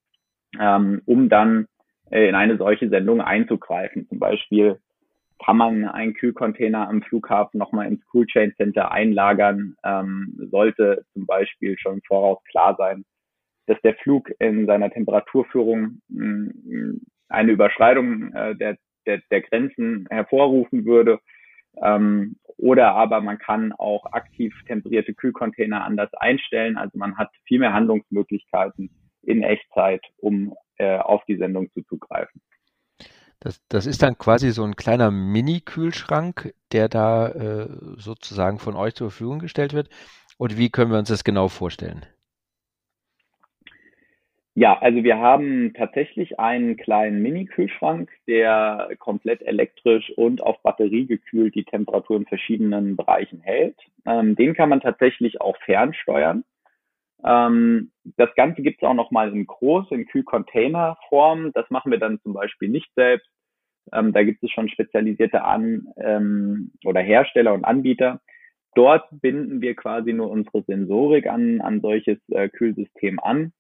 ähm, 0.59 1.03
um 1.07 1.29
dann 1.29 1.67
äh, 2.11 2.29
in 2.29 2.35
eine 2.35 2.57
solche 2.57 2.89
Sendung 2.89 3.21
einzugreifen. 3.21 4.09
Zum 4.09 4.19
Beispiel 4.19 4.79
kann 5.45 5.57
man 5.57 5.85
einen 5.87 6.15
Kühlcontainer 6.15 6.89
am 6.89 7.03
Flughafen 7.03 7.59
nochmal 7.59 7.89
ins 7.89 8.03
Cool 8.13 8.27
Chain 8.27 8.55
Center 8.57 8.93
einlagern, 8.93 9.75
ähm, 9.85 10.49
sollte 10.51 11.05
zum 11.15 11.27
Beispiel 11.27 11.77
schon 11.79 12.01
voraus 12.07 12.39
klar 12.51 12.77
sein, 12.79 13.05
dass 13.67 13.81
der 13.83 13.95
Flug 13.95 14.31
in 14.39 14.67
seiner 14.67 14.91
Temperaturführung 14.91 16.01
mh, 16.09 16.53
mm, 16.53 17.01
eine 17.29 17.53
Überschreitung 17.53 18.33
äh, 18.35 18.55
der, 18.55 18.77
der, 19.07 19.21
der 19.31 19.41
Grenzen 19.43 20.07
hervorrufen 20.11 20.85
würde. 20.85 21.19
Ähm, 21.83 22.37
oder 22.63 22.95
aber 22.95 23.21
man 23.21 23.39
kann 23.39 23.73
auch 23.73 24.07
aktiv 24.13 24.55
temperierte 24.69 25.15
Kühlcontainer 25.15 25.85
anders 25.85 26.15
einstellen. 26.15 26.77
Also 26.77 26.97
man 26.97 27.19
hat 27.19 27.29
viel 27.45 27.59
mehr 27.59 27.73
Handlungsmöglichkeiten 27.73 28.89
in 29.23 29.43
Echtzeit, 29.43 30.01
um 30.19 30.55
äh, 30.77 30.97
auf 30.99 31.25
die 31.25 31.37
Sendung 31.37 31.73
zuzugreifen. 31.73 32.41
Das, 33.41 33.61
das 33.69 33.87
ist 33.87 34.05
dann 34.05 34.17
quasi 34.17 34.53
so 34.53 34.63
ein 34.63 34.77
kleiner 34.77 35.11
Mini-Kühlschrank, 35.11 36.55
der 36.71 36.89
da 36.89 37.31
äh, 37.31 37.69
sozusagen 37.97 38.61
von 38.61 38.77
euch 38.77 38.95
zur 38.95 39.11
Verfügung 39.11 39.41
gestellt 39.41 39.73
wird. 39.73 39.89
Und 40.39 40.57
wie 40.57 40.71
können 40.71 40.93
wir 40.93 41.01
uns 41.01 41.09
das 41.09 41.25
genau 41.25 41.49
vorstellen? 41.49 42.07
Ja, 44.55 44.79
also 44.79 45.03
wir 45.03 45.17
haben 45.19 45.73
tatsächlich 45.73 46.39
einen 46.39 46.77
kleinen 46.77 47.23
Mini-Kühlschrank, 47.23 48.11
der 48.27 48.91
komplett 48.99 49.41
elektrisch 49.41 50.11
und 50.17 50.43
auf 50.43 50.61
Batterie 50.63 51.07
gekühlt 51.07 51.55
die 51.55 51.65
Temperatur 51.65 52.19
in 52.19 52.27
verschiedenen 52.27 52.97
Bereichen 52.97 53.41
hält. 53.41 53.79
Ähm, 54.05 54.37
den 54.37 54.53
kann 54.55 54.69
man 54.69 54.81
tatsächlich 54.81 55.41
auch 55.41 55.57
fernsteuern. 55.65 56.45
Ähm, 57.25 57.93
das 58.19 58.35
Ganze 58.35 58.61
gibt 58.61 58.83
es 58.83 58.87
auch 58.89 58.95
nochmal 58.95 59.33
in 59.33 59.47
groß, 59.47 59.91
in 59.91 60.07
Kühlcontainer-Form. 60.07 61.53
Das 61.55 61.71
machen 61.71 61.91
wir 61.91 61.99
dann 61.99 62.21
zum 62.21 62.35
Beispiel 62.35 62.69
nicht 62.69 62.93
selbst. 62.95 63.31
Ähm, 63.91 64.13
da 64.13 64.23
gibt 64.23 64.43
es 64.43 64.51
schon 64.51 64.69
spezialisierte 64.69 65.45
An- 65.45 65.89
ähm, 65.97 66.73
oder 66.85 67.01
Hersteller 67.01 67.55
und 67.55 67.65
Anbieter. 67.65 68.21
Dort 68.75 69.05
binden 69.13 69.63
wir 69.63 69.75
quasi 69.77 70.13
nur 70.13 70.31
unsere 70.31 70.63
Sensorik 70.65 71.27
an, 71.27 71.63
an 71.63 71.81
solches 71.81 72.19
äh, 72.29 72.51
Kühlsystem 72.51 73.19
an 73.19 73.53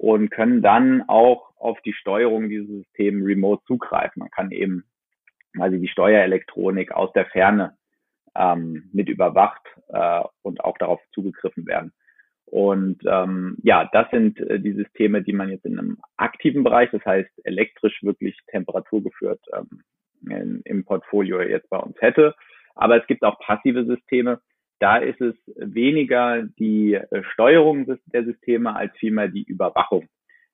und 0.00 0.30
können 0.30 0.62
dann 0.62 1.02
auch 1.08 1.52
auf 1.58 1.78
die 1.82 1.92
Steuerung 1.92 2.48
dieses 2.48 2.68
Systems 2.68 3.22
remote 3.22 3.62
zugreifen. 3.66 4.20
Man 4.20 4.30
kann 4.30 4.50
eben 4.50 4.84
also 5.58 5.76
die 5.76 5.88
Steuerelektronik 5.88 6.92
aus 6.92 7.12
der 7.12 7.26
Ferne 7.26 7.76
ähm, 8.34 8.88
mit 8.94 9.10
überwacht 9.10 9.60
äh, 9.88 10.22
und 10.40 10.64
auch 10.64 10.78
darauf 10.78 11.02
zugegriffen 11.12 11.66
werden. 11.66 11.92
Und 12.46 13.02
ähm, 13.04 13.58
ja, 13.62 13.90
das 13.92 14.10
sind 14.10 14.40
äh, 14.40 14.58
die 14.58 14.72
Systeme, 14.72 15.22
die 15.22 15.34
man 15.34 15.50
jetzt 15.50 15.66
in 15.66 15.78
einem 15.78 15.98
aktiven 16.16 16.64
Bereich, 16.64 16.90
das 16.92 17.04
heißt 17.04 17.30
elektrisch 17.44 18.02
wirklich 18.02 18.38
temperaturgeführt 18.46 19.42
ähm, 19.52 19.82
in, 20.30 20.62
im 20.64 20.84
Portfolio 20.86 21.42
jetzt 21.42 21.68
bei 21.68 21.78
uns 21.78 22.00
hätte. 22.00 22.34
Aber 22.74 22.98
es 22.98 23.06
gibt 23.06 23.22
auch 23.22 23.38
passive 23.40 23.84
Systeme, 23.84 24.40
da 24.80 24.96
ist 24.96 25.20
es 25.20 25.36
weniger 25.56 26.42
die 26.58 26.94
äh, 26.94 27.22
Steuerung 27.32 27.86
der 28.06 28.24
Systeme 28.24 28.74
als 28.74 28.92
vielmehr 28.98 29.28
die 29.28 29.44
Überwachung 29.44 30.08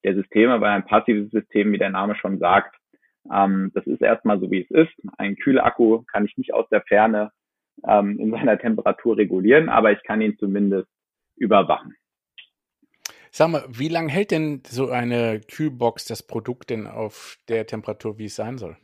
der 0.05 0.15
Systeme, 0.15 0.61
weil 0.61 0.71
ein 0.71 0.85
passives 0.85 1.31
System, 1.31 1.73
wie 1.73 1.79
der 1.79 1.91
Name 1.91 2.17
schon 2.17 2.39
sagt, 2.39 2.77
ähm, 3.33 3.71
das 3.75 3.87
ist 3.87 4.03
erstmal 4.03 4.39
so, 4.41 4.51
wie 4.51 4.63
es 4.63 4.71
ist. 4.71 4.93
Ein 5.17 5.37
Kühlakku 5.37 6.03
kann 6.11 6.27
ich 6.27 6.37
nicht 6.37 6.53
aus 6.53 6.69
der 6.71 6.83
Ferne 6.83 7.31
ähm, 7.87 8.19
in 8.19 8.31
seiner 8.31 8.59
Temperatur 8.59 9.17
regulieren, 9.17 9.69
aber 9.69 9.93
ich 9.93 10.03
kann 10.03 10.21
ihn 10.21 10.37
zumindest 10.39 10.89
überwachen. 11.37 11.95
Sag 13.31 13.51
mal, 13.51 13.65
wie 13.69 13.89
lange 13.89 14.11
hält 14.11 14.31
denn 14.31 14.63
so 14.67 14.89
eine 14.91 15.41
Kühlbox 15.41 16.07
das 16.07 16.27
Produkt 16.27 16.71
denn 16.71 16.87
auf 16.87 17.37
der 17.49 17.67
Temperatur, 17.67 18.19
wie 18.19 18.27
es 18.27 18.37
sein 18.37 18.59
soll? 18.59 18.77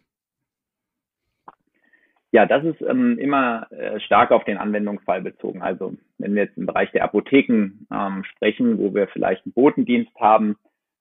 Ja, 2.33 2.47
das 2.47 2.65
ist 2.65 2.81
ähm, 2.81 3.19
immer 3.19 3.71
äh, 3.71 4.01
stark 4.01 4.31
auf 4.31 4.45
den 4.45 4.57
Anwendungsfall 4.57 5.21
bezogen. 5.21 5.61
Also 5.61 5.95
wenn 6.17 6.35
wir 6.35 6.45
jetzt 6.45 6.57
im 6.57 6.65
Bereich 6.65 6.91
der 6.93 7.05
Apotheken 7.05 7.87
ähm, 7.93 8.25
sprechen, 8.25 8.79
wo 8.79 8.95
wir 8.95 9.07
vielleicht 9.09 9.45
einen 9.45 9.53
Botendienst 9.53 10.15
haben, 10.19 10.57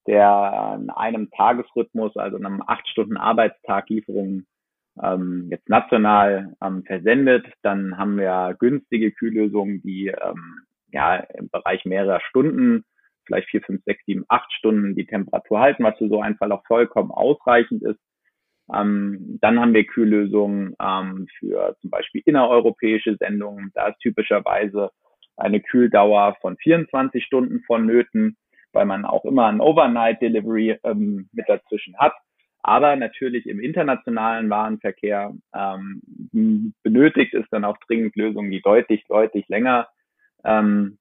der 0.08 0.78
in 0.82 0.90
einem 0.90 1.32
Tagesrhythmus, 1.32 2.18
also 2.18 2.36
in 2.36 2.46
einem 2.46 2.62
acht 2.68 2.86
Stunden 2.90 3.16
Arbeitstag 3.16 3.90
Lieferungen 3.90 4.46
ähm, 5.02 5.48
jetzt 5.50 5.70
national 5.70 6.54
ähm, 6.62 6.84
versendet, 6.84 7.46
dann 7.62 7.98
haben 7.98 8.18
wir 8.18 8.56
günstige 8.60 9.12
Kühllösungen, 9.12 9.82
die 9.84 10.08
ähm, 10.08 10.60
ja 10.92 11.16
im 11.16 11.50
Bereich 11.50 11.86
mehrerer 11.86 12.20
Stunden, 12.28 12.84
vielleicht 13.26 13.48
vier, 13.50 13.62
fünf, 13.62 13.82
sechs, 13.86 14.04
sieben, 14.06 14.26
acht 14.28 14.52
Stunden 14.52 14.96
die 14.96 15.06
Temperatur 15.06 15.62
halten, 15.62 15.86
was 15.86 15.98
für 15.98 16.10
so 16.10 16.20
einen 16.20 16.36
Fall 16.36 16.52
auch 16.52 16.66
vollkommen 16.66 17.12
ausreichend 17.12 17.84
ist. 17.84 18.00
Ähm, 18.74 19.38
dann 19.42 19.60
haben 19.60 19.74
wir 19.74 19.86
Kühllösungen 19.86 20.75
ähm, 20.82 21.28
für 21.40 21.75
zum 21.82 21.90
Beispiel 21.90 22.22
innereuropäische 22.25 23.18
Sendungen. 23.18 23.72
Da 23.74 23.90
ist 23.90 24.00
typischerweise 24.00 24.92
eine 25.38 25.60
Kühldauer 25.60 26.38
von 26.42 26.58
24 26.58 27.24
Stunden 27.24 27.62
vonnöten, 27.63 28.38
weil 28.74 28.86
man 28.86 29.06
auch 29.06 29.25
immer 29.25 29.48
ein 29.48 29.62
Overnight 29.62 30.22
Delivery 30.22 30.78
ähm, 30.84 31.30
mit 31.34 31.50
dazwischen 31.50 31.98
hat. 31.98 32.13
Aber 32.63 32.96
natürlich 32.96 33.48
im 33.48 33.60
internationalen 33.60 34.50
Warenverkehr 34.50 35.34
ähm, 35.54 36.01
benötigt 36.84 37.34
es 37.34 37.46
dann 37.50 37.66
auch 37.66 37.78
dringend 37.88 38.16
Lösungen, 38.16 38.51
die 38.51 38.62
deutlich, 38.62 39.04
deutlich 39.08 39.48
länger 39.50 39.88
ähm, 40.44 40.98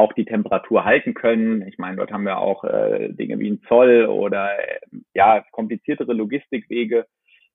auch 0.00 0.12
die 0.14 0.24
Temperatur 0.24 0.84
halten 0.84 1.14
können. 1.14 1.62
Ich 1.68 1.78
meine, 1.78 1.98
dort 1.98 2.10
haben 2.10 2.24
wir 2.24 2.38
auch 2.38 2.64
äh, 2.64 3.10
Dinge 3.12 3.38
wie 3.38 3.50
ein 3.50 3.62
Zoll 3.68 4.06
oder 4.06 4.58
äh, 4.58 4.80
ja 5.14 5.44
kompliziertere 5.52 6.14
Logistikwege, 6.14 7.06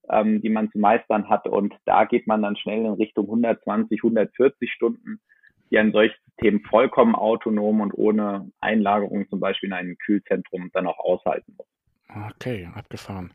ähm, 0.09 0.41
die 0.41 0.49
man 0.49 0.71
zu 0.71 0.77
meistern 0.77 1.27
hat. 1.27 1.47
Und 1.47 1.73
da 1.85 2.05
geht 2.05 2.27
man 2.27 2.43
dann 2.43 2.55
schnell 2.55 2.85
in 2.85 2.93
Richtung 2.93 3.25
120, 3.25 3.99
140 3.99 4.71
Stunden, 4.71 5.19
die 5.71 5.79
ein 5.79 5.91
solches 5.91 6.15
System 6.25 6.61
vollkommen 6.69 7.15
autonom 7.15 7.81
und 7.81 7.93
ohne 7.95 8.51
Einlagerung 8.59 9.27
zum 9.29 9.39
Beispiel 9.39 9.69
in 9.69 9.73
einem 9.73 9.97
Kühlzentrum 9.97 10.69
dann 10.71 10.85
auch 10.85 10.99
aushalten 10.99 11.55
muss. 11.57 11.67
Okay, 12.07 12.69
abgefahren. 12.74 13.33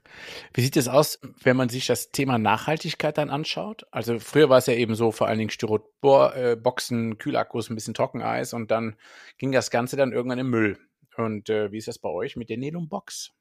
Wie 0.54 0.60
sieht 0.60 0.76
es 0.76 0.88
aus, 0.88 1.20
wenn 1.42 1.56
man 1.56 1.68
sich 1.68 1.86
das 1.86 2.12
Thema 2.12 2.38
Nachhaltigkeit 2.38 3.18
dann 3.18 3.28
anschaut? 3.28 3.84
Also 3.90 4.18
früher 4.20 4.48
war 4.48 4.58
es 4.58 4.66
ja 4.66 4.74
eben 4.74 4.94
so, 4.94 5.10
vor 5.10 5.26
allen 5.26 5.38
Dingen 5.38 5.50
Styroporboxen, 5.50 7.12
äh, 7.12 7.14
Kühlakkus, 7.16 7.68
ein 7.68 7.74
bisschen 7.74 7.94
Trockeneis 7.94 8.54
und 8.54 8.70
dann 8.70 8.96
ging 9.38 9.52
das 9.52 9.70
Ganze 9.70 9.96
dann 9.96 10.12
irgendwann 10.12 10.38
im 10.38 10.50
Müll. 10.50 10.78
Und 11.16 11.50
äh, 11.50 11.72
wie 11.72 11.78
ist 11.78 11.88
das 11.88 11.98
bei 11.98 12.08
euch 12.08 12.36
mit 12.36 12.48
der 12.48 12.58
Nelum-Box? 12.58 13.34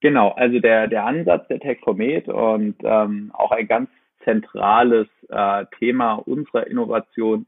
Genau, 0.00 0.32
also 0.32 0.58
der, 0.58 0.88
der 0.88 1.06
Ansatz 1.06 1.48
der 1.48 1.60
Techcomet 1.60 2.28
und 2.28 2.76
ähm, 2.82 3.30
auch 3.32 3.52
ein 3.52 3.66
ganz 3.66 3.88
zentrales 4.24 5.06
äh, 5.30 5.64
Thema 5.78 6.14
unserer 6.14 6.66
Innovation 6.66 7.46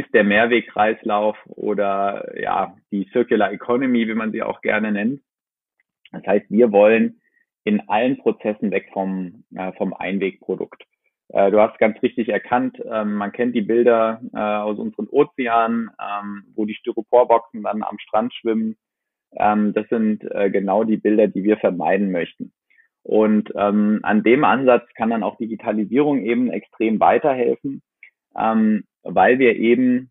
ist 0.00 0.12
der 0.14 0.24
Mehrwegkreislauf 0.24 1.36
oder 1.46 2.38
ja, 2.40 2.76
die 2.90 3.08
Circular 3.12 3.52
Economy, 3.52 4.08
wie 4.08 4.14
man 4.14 4.32
sie 4.32 4.42
auch 4.42 4.60
gerne 4.60 4.92
nennt. 4.92 5.20
Das 6.12 6.26
heißt, 6.26 6.46
wir 6.50 6.72
wollen 6.72 7.20
in 7.64 7.88
allen 7.88 8.16
Prozessen 8.18 8.70
weg 8.70 8.88
vom, 8.92 9.44
äh, 9.54 9.72
vom 9.72 9.92
Einwegprodukt. 9.92 10.84
Äh, 11.28 11.50
du 11.50 11.60
hast 11.60 11.78
ganz 11.78 12.00
richtig 12.02 12.28
erkannt, 12.28 12.80
ähm, 12.90 13.14
man 13.14 13.32
kennt 13.32 13.54
die 13.54 13.62
Bilder 13.62 14.20
äh, 14.32 14.38
aus 14.38 14.78
unseren 14.78 15.08
Ozeanen, 15.08 15.90
ähm, 16.00 16.44
wo 16.54 16.64
die 16.64 16.74
Styroporboxen 16.74 17.62
dann 17.62 17.82
am 17.82 17.98
Strand 17.98 18.32
schwimmen. 18.34 18.76
Ähm, 19.36 19.72
das 19.74 19.88
sind 19.88 20.22
äh, 20.30 20.50
genau 20.50 20.84
die 20.84 20.96
Bilder, 20.96 21.26
die 21.26 21.42
wir 21.42 21.56
vermeiden 21.56 22.12
möchten. 22.12 22.52
Und 23.02 23.52
ähm, 23.56 24.00
an 24.02 24.22
dem 24.22 24.44
Ansatz 24.44 24.84
kann 24.94 25.10
dann 25.10 25.22
auch 25.22 25.36
Digitalisierung 25.36 26.20
eben 26.20 26.50
extrem 26.50 26.98
weiterhelfen, 27.00 27.82
ähm, 28.36 28.84
weil 29.08 29.38
wir 29.38 29.56
eben 29.56 30.10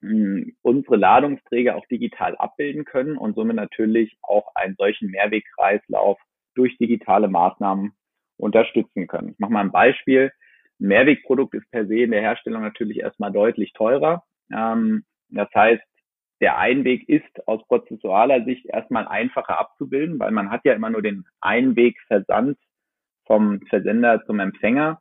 hm, 0.00 0.56
unsere 0.62 0.96
Ladungsträger 0.96 1.76
auch 1.76 1.86
digital 1.86 2.36
abbilden 2.36 2.84
können 2.84 3.16
und 3.16 3.34
somit 3.34 3.56
natürlich 3.56 4.16
auch 4.22 4.54
einen 4.54 4.74
solchen 4.76 5.10
Mehrwegkreislauf 5.10 6.18
durch 6.54 6.76
digitale 6.78 7.28
Maßnahmen 7.28 7.92
unterstützen 8.36 9.06
können. 9.06 9.30
Ich 9.30 9.38
mache 9.38 9.52
mal 9.52 9.60
ein 9.60 9.72
Beispiel. 9.72 10.32
Ein 10.80 10.88
Mehrwegprodukt 10.88 11.54
ist 11.54 11.70
per 11.70 11.86
se 11.86 12.00
in 12.00 12.10
der 12.10 12.20
Herstellung 12.20 12.62
natürlich 12.62 12.98
erstmal 12.98 13.32
deutlich 13.32 13.72
teurer. 13.72 14.24
Ähm, 14.52 15.04
das 15.28 15.48
heißt, 15.54 15.82
der 16.40 16.58
Einweg 16.58 17.08
ist 17.08 17.46
aus 17.46 17.64
prozessualer 17.68 18.44
Sicht 18.44 18.66
erstmal 18.66 19.06
einfacher 19.06 19.58
abzubilden, 19.58 20.18
weil 20.18 20.32
man 20.32 20.50
hat 20.50 20.64
ja 20.64 20.72
immer 20.72 20.90
nur 20.90 21.02
den 21.02 21.24
Einwegversand 21.40 22.58
vom 23.26 23.60
Versender 23.68 24.24
zum 24.26 24.40
Empfänger. 24.40 25.00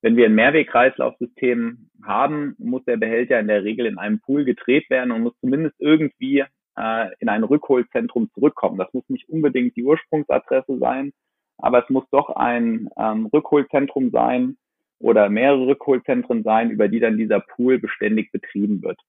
Wenn 0.00 0.16
wir 0.16 0.26
ein 0.26 0.34
Mehrwegkreislaufsystem 0.34 1.90
haben, 2.04 2.54
muss 2.58 2.84
der 2.84 2.96
Behälter 2.96 3.40
in 3.40 3.48
der 3.48 3.64
Regel 3.64 3.86
in 3.86 3.98
einem 3.98 4.20
Pool 4.20 4.44
gedreht 4.44 4.88
werden 4.90 5.10
und 5.10 5.22
muss 5.22 5.38
zumindest 5.40 5.74
irgendwie 5.80 6.44
äh, 6.76 7.08
in 7.18 7.28
ein 7.28 7.42
Rückholzentrum 7.42 8.30
zurückkommen. 8.32 8.78
Das 8.78 8.92
muss 8.92 9.08
nicht 9.08 9.28
unbedingt 9.28 9.76
die 9.76 9.84
Ursprungsadresse 9.84 10.78
sein, 10.78 11.12
aber 11.56 11.82
es 11.82 11.90
muss 11.90 12.04
doch 12.10 12.30
ein 12.36 12.88
ähm, 12.96 13.26
Rückholzentrum 13.26 14.10
sein 14.10 14.56
oder 15.00 15.28
mehrere 15.28 15.66
Rückholzentren 15.66 16.44
sein, 16.44 16.70
über 16.70 16.88
die 16.88 17.00
dann 17.00 17.18
dieser 17.18 17.40
Pool 17.40 17.78
beständig 17.78 18.30
betrieben 18.30 18.82
wird. 18.82 19.00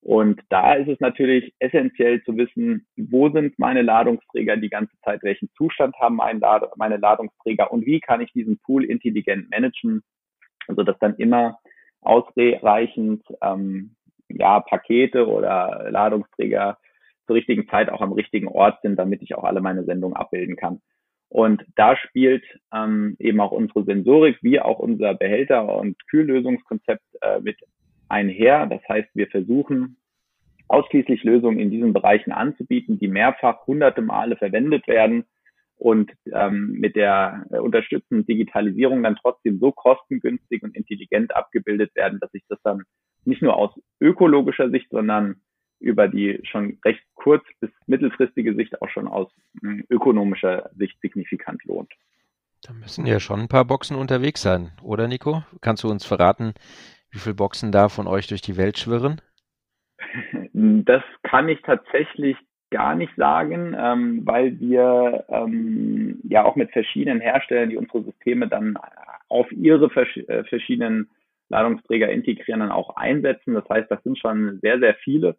Und 0.00 0.40
da 0.48 0.74
ist 0.74 0.88
es 0.88 1.00
natürlich 1.00 1.52
essentiell 1.58 2.22
zu 2.22 2.36
wissen, 2.36 2.86
wo 2.96 3.30
sind 3.30 3.58
meine 3.58 3.82
Ladungsträger 3.82 4.56
die 4.56 4.68
ganze 4.68 4.96
Zeit, 5.04 5.24
welchen 5.24 5.50
Zustand 5.56 5.96
haben 5.96 6.16
meine 6.16 6.96
Ladungsträger 6.96 7.72
und 7.72 7.84
wie 7.84 7.98
kann 7.98 8.20
ich 8.20 8.32
diesen 8.32 8.58
Pool 8.60 8.84
intelligent 8.84 9.50
managen, 9.50 10.02
also 10.68 10.82
dass 10.82 10.98
dann 10.98 11.16
immer 11.16 11.58
ausreichend 12.00 13.24
ähm, 13.42 13.96
ja, 14.28 14.60
Pakete 14.60 15.26
oder 15.26 15.88
Ladungsträger 15.90 16.78
zur 17.26 17.36
richtigen 17.36 17.68
Zeit 17.68 17.90
auch 17.90 18.00
am 18.00 18.12
richtigen 18.12 18.48
Ort 18.48 18.80
sind, 18.82 18.96
damit 18.96 19.22
ich 19.22 19.34
auch 19.34 19.44
alle 19.44 19.60
meine 19.60 19.84
Sendungen 19.84 20.16
abbilden 20.16 20.56
kann. 20.56 20.80
Und 21.30 21.62
da 21.76 21.96
spielt 21.96 22.44
ähm, 22.72 23.16
eben 23.18 23.40
auch 23.40 23.52
unsere 23.52 23.84
Sensorik 23.84 24.38
wie 24.42 24.60
auch 24.60 24.78
unser 24.78 25.14
Behälter- 25.14 25.76
und 25.76 25.96
Kühllösungskonzept 26.08 27.04
äh, 27.20 27.40
mit 27.40 27.58
einher. 28.08 28.66
Das 28.66 28.80
heißt, 28.88 29.08
wir 29.14 29.26
versuchen 29.28 29.98
ausschließlich 30.68 31.24
Lösungen 31.24 31.58
in 31.58 31.70
diesen 31.70 31.92
Bereichen 31.92 32.32
anzubieten, 32.32 32.98
die 32.98 33.08
mehrfach 33.08 33.66
hunderte 33.66 34.02
Male 34.02 34.36
verwendet 34.36 34.86
werden 34.86 35.24
und 35.78 36.12
ähm, 36.32 36.72
mit 36.72 36.96
der 36.96 37.46
äh, 37.50 37.58
unterstützenden 37.58 38.26
Digitalisierung 38.26 39.02
dann 39.02 39.16
trotzdem 39.16 39.58
so 39.58 39.72
kostengünstig 39.72 40.62
und 40.62 40.76
intelligent 40.76 41.34
abgebildet 41.34 41.94
werden, 41.94 42.18
dass 42.20 42.30
sich 42.32 42.42
das 42.48 42.60
dann 42.62 42.82
nicht 43.24 43.42
nur 43.42 43.56
aus 43.56 43.70
ökologischer 44.00 44.70
Sicht, 44.70 44.90
sondern 44.90 45.40
über 45.80 46.08
die 46.08 46.40
schon 46.42 46.78
recht 46.84 47.02
kurz- 47.14 47.46
bis 47.60 47.70
mittelfristige 47.86 48.54
Sicht 48.54 48.82
auch 48.82 48.88
schon 48.88 49.06
aus 49.06 49.30
hm, 49.60 49.84
ökonomischer 49.88 50.70
Sicht 50.76 51.00
signifikant 51.00 51.64
lohnt. 51.64 51.92
Da 52.62 52.72
müssen 52.72 53.06
ja 53.06 53.20
schon 53.20 53.40
ein 53.40 53.48
paar 53.48 53.64
Boxen 53.64 53.96
unterwegs 53.96 54.42
sein, 54.42 54.72
oder 54.82 55.06
Nico? 55.06 55.44
Kannst 55.60 55.84
du 55.84 55.88
uns 55.88 56.04
verraten, 56.04 56.54
wie 57.10 57.18
viele 57.18 57.36
Boxen 57.36 57.70
da 57.70 57.88
von 57.88 58.08
euch 58.08 58.26
durch 58.26 58.42
die 58.42 58.56
Welt 58.56 58.78
schwirren? 58.78 59.20
Das 60.52 61.02
kann 61.22 61.48
ich 61.48 61.62
tatsächlich 61.62 62.36
gar 62.70 62.94
nicht 62.94 63.14
sagen, 63.16 63.74
ähm, 63.78 64.22
weil 64.24 64.58
wir 64.60 65.24
ähm, 65.28 66.20
ja 66.24 66.44
auch 66.44 66.56
mit 66.56 66.70
verschiedenen 66.72 67.20
Herstellern, 67.20 67.70
die 67.70 67.76
unsere 67.76 68.02
Systeme 68.02 68.48
dann 68.48 68.78
auf 69.28 69.50
ihre 69.52 69.90
vers 69.90 70.08
äh, 70.16 70.44
verschiedenen 70.44 71.08
Ladungsträger 71.48 72.10
integrieren, 72.10 72.60
dann 72.60 72.72
auch 72.72 72.96
einsetzen. 72.96 73.54
Das 73.54 73.68
heißt, 73.68 73.90
das 73.90 74.02
sind 74.02 74.18
schon 74.18 74.58
sehr, 74.60 74.78
sehr 74.80 74.94
viele, 74.96 75.36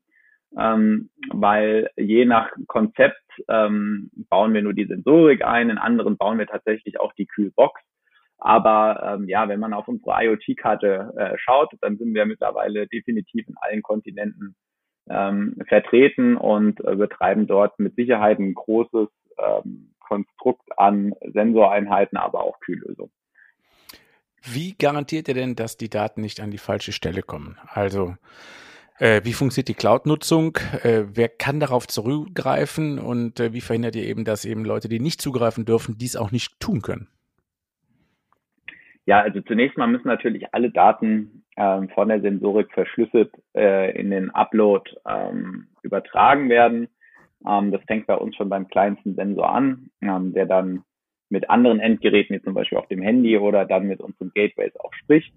ähm, 0.58 1.10
weil 1.32 1.90
je 1.96 2.26
nach 2.26 2.50
Konzept 2.68 3.22
ähm, 3.48 4.10
bauen 4.30 4.54
wir 4.54 4.62
nur 4.62 4.74
die 4.74 4.88
Sensorik 4.88 5.44
ein, 5.46 5.70
in 5.70 5.78
anderen 5.78 6.18
bauen 6.18 6.40
wir 6.40 6.48
tatsächlich 6.48 7.00
auch 7.00 7.14
die 7.14 7.28
Kühlbox. 7.28 7.80
Aber 8.40 9.18
ähm, 9.20 9.28
ja, 9.28 9.50
wenn 9.50 9.60
man 9.60 9.74
auf 9.74 9.88
unsere 9.88 10.16
IoT-Karte 10.24 11.14
äh, 11.18 11.38
schaut, 11.38 11.72
dann 11.82 11.98
sind 11.98 12.14
wir 12.14 12.26
mittlerweile 12.26 12.88
definitiv 12.88 13.48
in 13.48 13.56
allen 13.60 13.84
Kontinenten 13.84 14.56
ähm, 15.10 15.56
vertreten 15.68 16.38
und 16.38 16.84
äh, 16.86 16.96
betreiben 16.96 17.48
dort 17.48 17.80
mit 17.80 17.96
Sicherheit 17.96 18.40
ein 18.40 18.54
großes 18.54 19.10
ähm, 19.38 19.92
Konstrukt 20.00 20.68
an 20.78 21.14
Sensoreinheiten, 21.34 22.18
aber 22.18 22.44
auch 22.44 22.60
Kühllösungen. 22.60 23.12
Wie 24.42 24.76
garantiert 24.78 25.28
ihr 25.28 25.34
denn, 25.34 25.56
dass 25.56 25.78
die 25.78 25.90
Daten 25.90 26.22
nicht 26.22 26.40
an 26.40 26.52
die 26.52 26.58
falsche 26.58 26.94
Stelle 26.94 27.22
kommen? 27.22 27.58
Also 27.68 28.16
äh, 28.98 29.22
wie 29.24 29.34
funktioniert 29.34 29.68
die 29.68 29.74
Cloud-Nutzung? 29.74 30.58
Äh, 30.84 31.04
wer 31.14 31.30
kann 31.30 31.60
darauf 31.60 31.88
zurückgreifen? 31.88 33.00
Und 33.00 33.40
äh, 33.40 33.54
wie 33.54 33.62
verhindert 33.62 33.96
ihr 33.96 34.04
eben, 34.04 34.26
dass 34.26 34.46
eben 34.46 34.66
Leute, 34.66 34.90
die 34.90 35.00
nicht 35.00 35.22
zugreifen 35.22 35.66
dürfen, 35.66 35.98
dies 35.98 36.16
auch 36.16 36.32
nicht 36.32 36.60
tun 36.60 36.82
können? 36.82 37.08
Ja, 39.10 39.22
also 39.22 39.42
zunächst 39.42 39.76
mal 39.76 39.88
müssen 39.88 40.08
natürlich 40.08 40.54
alle 40.54 40.70
Daten 40.70 41.44
ähm, 41.58 41.90
von 41.90 42.10
der 42.10 42.22
Sensorik 42.22 42.72
verschlüsselt 42.72 43.32
äh, 43.58 44.00
in 44.00 44.12
den 44.12 44.30
Upload 44.30 44.88
ähm, 45.04 45.70
übertragen 45.82 46.48
werden. 46.48 46.90
Ähm, 47.44 47.72
das 47.72 47.82
fängt 47.88 48.06
bei 48.06 48.14
uns 48.14 48.36
schon 48.36 48.50
beim 48.50 48.68
kleinsten 48.68 49.16
Sensor 49.16 49.50
an, 49.50 49.90
ähm, 50.04 50.34
der 50.34 50.46
dann 50.46 50.84
mit 51.30 51.50
anderen 51.50 51.80
Endgeräten, 51.80 52.36
wie 52.36 52.44
zum 52.44 52.54
Beispiel 52.54 52.78
auch 52.78 52.86
dem 52.86 53.02
Handy 53.02 53.36
oder 53.36 53.66
dann 53.66 53.88
mit 53.88 54.00
unseren 54.00 54.30
Gateways 54.36 54.76
auch 54.80 54.94
spricht. 54.94 55.34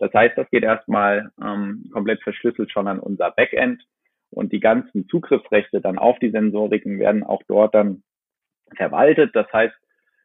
Das 0.00 0.12
heißt, 0.12 0.36
das 0.36 0.50
geht 0.50 0.64
erstmal 0.64 1.30
ähm, 1.40 1.90
komplett 1.92 2.20
verschlüsselt 2.24 2.72
schon 2.72 2.88
an 2.88 2.98
unser 2.98 3.30
Backend 3.30 3.84
und 4.30 4.50
die 4.50 4.58
ganzen 4.58 5.06
Zugriffsrechte 5.06 5.80
dann 5.80 5.96
auf 5.96 6.18
die 6.18 6.32
Sensoriken 6.32 6.98
werden 6.98 7.22
auch 7.22 7.44
dort 7.46 7.72
dann 7.72 8.02
verwaltet. 8.74 9.30
Das 9.36 9.46
heißt, 9.52 9.76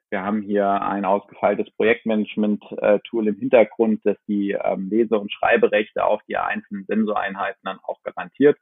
wir 0.09 0.23
haben 0.23 0.41
hier 0.41 0.81
ein 0.81 1.05
ausgefeiltes 1.05 1.69
Projektmanagement-Tool 1.71 3.27
im 3.27 3.35
Hintergrund, 3.35 4.01
das 4.05 4.17
die 4.27 4.51
ähm, 4.51 4.89
Lese- 4.89 5.19
und 5.19 5.31
Schreiberechte 5.31 6.05
auf 6.05 6.21
die 6.27 6.37
einzelnen 6.37 6.85
Sensoreinheiten 6.85 7.61
dann 7.63 7.79
auch 7.83 8.01
garantiert 8.03 8.57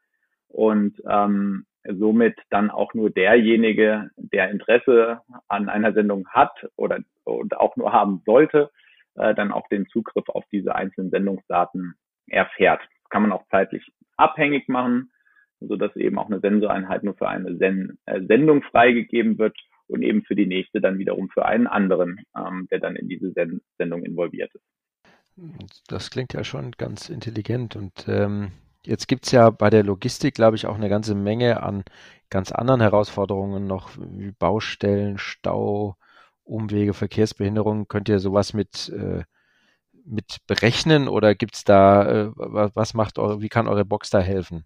und 0.47 1.01
ähm, 1.07 1.65
somit 1.87 2.35
dann 2.49 2.71
auch 2.71 2.93
nur 2.95 3.11
derjenige, 3.11 4.09
der 4.17 4.49
Interesse 4.49 5.21
an 5.47 5.69
einer 5.69 5.93
Sendung 5.93 6.27
hat 6.29 6.67
oder 6.75 6.99
und 7.23 7.57
auch 7.57 7.75
nur 7.75 7.91
haben 7.91 8.23
sollte, 8.25 8.71
äh, 9.15 9.35
dann 9.35 9.51
auch 9.51 9.67
den 9.67 9.87
Zugriff 9.87 10.27
auf 10.29 10.45
diese 10.51 10.73
einzelnen 10.75 11.11
Sendungsdaten 11.11 11.95
erfährt. 12.27 12.81
Das 12.81 13.09
kann 13.09 13.21
man 13.21 13.31
auch 13.31 13.45
zeitlich 13.51 13.91
abhängig 14.17 14.67
machen, 14.67 15.11
so 15.59 15.75
dass 15.75 15.95
eben 15.95 16.17
auch 16.17 16.27
eine 16.27 16.39
Sensoreinheit 16.39 17.03
nur 17.03 17.15
für 17.15 17.27
eine 17.27 17.55
Sen 17.57 17.99
äh, 18.05 18.21
Sendung 18.21 18.63
freigegeben 18.63 19.37
wird 19.37 19.55
und 19.87 20.01
eben 20.01 20.23
für 20.23 20.35
die 20.35 20.47
nächste 20.47 20.81
dann 20.81 20.97
wiederum 20.97 21.29
für 21.29 21.45
einen 21.45 21.67
anderen, 21.67 22.21
ähm, 22.35 22.67
der 22.71 22.79
dann 22.79 22.95
in 22.95 23.07
diese 23.07 23.31
Send 23.31 23.61
Sendung 23.77 24.03
involviert 24.03 24.53
ist. 24.53 24.63
Das 25.87 26.09
klingt 26.09 26.33
ja 26.33 26.43
schon 26.43 26.71
ganz 26.71 27.09
intelligent 27.09 27.75
und 27.75 28.07
ähm, 28.07 28.51
jetzt 28.85 29.07
gibt 29.07 29.25
es 29.25 29.31
ja 29.31 29.49
bei 29.49 29.69
der 29.69 29.83
Logistik, 29.83 30.35
glaube 30.35 30.55
ich, 30.55 30.65
auch 30.65 30.75
eine 30.75 30.89
ganze 30.89 31.15
Menge 31.15 31.61
an 31.61 31.83
ganz 32.29 32.51
anderen 32.51 32.81
Herausforderungen 32.81 33.67
noch, 33.67 33.91
wie 33.97 34.31
Baustellen, 34.31 35.17
Stau, 35.17 35.95
Umwege, 36.43 36.93
Verkehrsbehinderung. 36.93 37.87
Könnt 37.87 38.09
ihr 38.09 38.19
sowas 38.19 38.53
mit, 38.53 38.89
äh, 38.89 39.23
mit 40.05 40.37
berechnen 40.47 41.07
oder 41.07 41.35
gibt 41.35 41.55
es 41.55 41.63
da, 41.63 42.27
äh, 42.27 42.31
was 42.35 42.93
macht 42.93 43.19
eure, 43.19 43.41
wie 43.41 43.49
kann 43.49 43.67
eure 43.67 43.85
Box 43.85 44.09
da 44.09 44.19
helfen? 44.19 44.65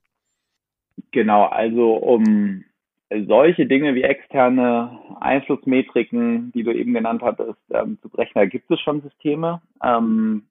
Genau, 1.11 1.45
also 1.45 1.95
um 1.95 2.63
solche 3.09 3.65
Dinge 3.65 3.95
wie 3.95 4.03
externe 4.03 4.99
Einflussmetriken, 5.19 6.51
die 6.51 6.63
du 6.63 6.71
eben 6.71 6.93
genannt 6.93 7.21
hattest, 7.23 7.59
ähm, 7.71 7.97
zu 8.01 8.09
berechnen, 8.09 8.43
da 8.43 8.45
gibt 8.45 8.69
es 8.69 8.79
schon 8.81 9.01
Systeme. 9.01 9.61
Ähm, 9.83 10.47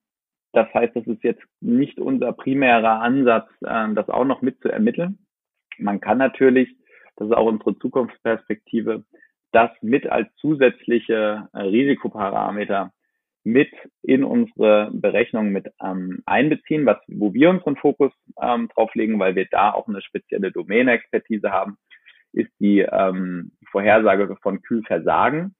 das 0.52 0.72
heißt, 0.74 0.96
das 0.96 1.06
ist 1.06 1.22
jetzt 1.22 1.42
nicht 1.60 2.00
unser 2.00 2.32
primärer 2.32 3.00
Ansatz, 3.00 3.48
äh, 3.64 3.94
das 3.94 4.08
auch 4.08 4.24
noch 4.24 4.42
mit 4.42 4.60
zu 4.60 4.68
ermitteln. 4.70 5.18
Man 5.78 6.00
kann 6.00 6.18
natürlich, 6.18 6.68
das 7.16 7.28
ist 7.28 7.34
auch 7.34 7.46
unsere 7.46 7.78
Zukunftsperspektive, 7.78 9.04
das 9.52 9.70
mit 9.80 10.08
als 10.08 10.28
zusätzliche 10.36 11.48
äh, 11.52 11.58
Risikoparameter 11.60 12.92
mit 13.44 13.70
in 14.02 14.24
unsere 14.24 14.90
Berechnung 14.92 15.50
mit 15.50 15.68
ähm, 15.80 16.22
einbeziehen, 16.26 16.84
was, 16.84 16.98
wo 17.06 17.32
wir 17.32 17.50
unseren 17.50 17.76
Fokus 17.76 18.12
ähm, 18.42 18.68
drauf 18.74 18.92
legen, 18.94 19.18
weil 19.20 19.36
wir 19.36 19.46
da 19.48 19.70
auch 19.72 19.86
eine 19.86 20.02
spezielle 20.02 20.50
Domänexpertise 20.50 21.52
haben 21.52 21.78
ist 22.32 22.50
die 22.60 22.80
ähm, 22.80 23.52
Vorhersage 23.70 24.36
von 24.42 24.62
Kühlversagen. 24.62 25.54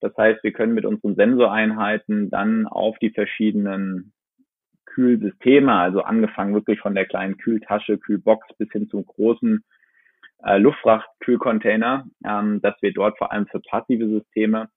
Das 0.00 0.16
heißt, 0.16 0.42
wir 0.42 0.52
können 0.52 0.74
mit 0.74 0.84
unseren 0.84 1.14
Sensoreinheiten 1.14 2.30
dann 2.30 2.66
auf 2.66 2.98
die 2.98 3.10
verschiedenen 3.10 4.12
Kühlsysteme, 4.86 5.72
also 5.72 6.02
angefangen 6.02 6.54
wirklich 6.54 6.80
von 6.80 6.94
der 6.94 7.06
kleinen 7.06 7.38
Kühltasche, 7.38 7.98
Kühlbox 7.98 8.46
bis 8.58 8.70
hin 8.72 8.88
zum 8.88 9.06
großen 9.06 9.64
äh, 10.44 10.58
Luftfrachtkühlcontainer, 10.58 12.06
ähm, 12.24 12.60
dass 12.60 12.74
wir 12.82 12.92
dort 12.92 13.16
vor 13.16 13.32
allem 13.32 13.46
für 13.46 13.60
passive 13.60 14.08
Systeme 14.08 14.68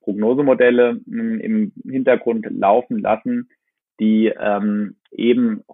Prognosemodelle 0.00 1.00
mh, 1.04 1.22
hm, 1.22 1.40
im 1.40 1.72
Hintergrund 1.90 2.46
laufen 2.50 2.98
lassen, 2.98 3.50
die 4.00 4.28
ähm, 4.28 4.96
eben 5.10 5.64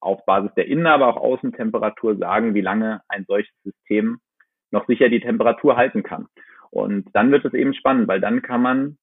auf 0.00 0.24
Basis 0.24 0.52
der 0.54 0.66
Innen-, 0.66 0.86
aber 0.86 1.08
auch 1.08 1.16
Außentemperatur 1.16 2.16
sagen, 2.16 2.54
wie 2.54 2.60
lange 2.60 3.02
ein 3.08 3.24
solches 3.26 3.54
System 3.64 4.18
noch 4.72 4.86
sicher 4.86 5.08
die 5.08 5.20
Temperatur 5.20 5.76
halten 5.76 6.02
kann. 6.02 6.26
Und 6.70 7.08
dann 7.12 7.30
wird 7.30 7.44
es 7.44 7.54
eben 7.54 7.74
spannend, 7.74 8.08
weil 8.08 8.20
dann 8.20 8.42
kann 8.42 8.62
man 8.62 8.98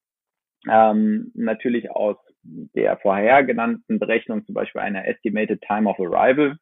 ähm, 0.68 1.32
natürlich 1.36 1.92
aus 1.92 2.18
der 2.44 2.98
vorher 2.98 3.44
genannten 3.44 4.00
Berechnung, 4.00 4.46
zum 4.46 4.56
Beispiel 4.56 4.82
einer 4.82 5.08
Estimated 5.08 5.62
Time 5.62 5.90
of 5.90 6.00
Arrival, 6.00 6.58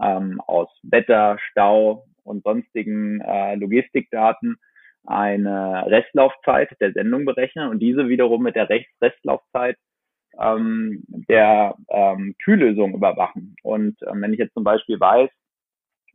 ähm, 0.00 0.40
aus 0.46 0.68
Wetter, 0.82 1.38
Stau 1.50 2.04
und 2.24 2.44
sonstigen 2.44 3.20
äh, 3.20 3.54
Logistikdaten 3.56 4.56
eine 5.04 5.86
Restlaufzeit 5.86 6.70
der 6.80 6.92
Sendung 6.92 7.24
berechnen 7.24 7.68
und 7.68 7.80
diese 7.80 8.08
wiederum 8.08 8.42
mit 8.42 8.54
der 8.54 8.68
Restlaufzeit 9.00 9.76
ähm, 10.38 11.02
der 11.28 11.74
ähm, 11.88 12.34
Kühllösung 12.42 12.94
überwachen. 12.94 13.56
Und 13.62 13.96
ähm, 14.06 14.22
wenn 14.22 14.32
ich 14.32 14.38
jetzt 14.38 14.54
zum 14.54 14.64
Beispiel 14.64 14.98
weiß, 15.00 15.28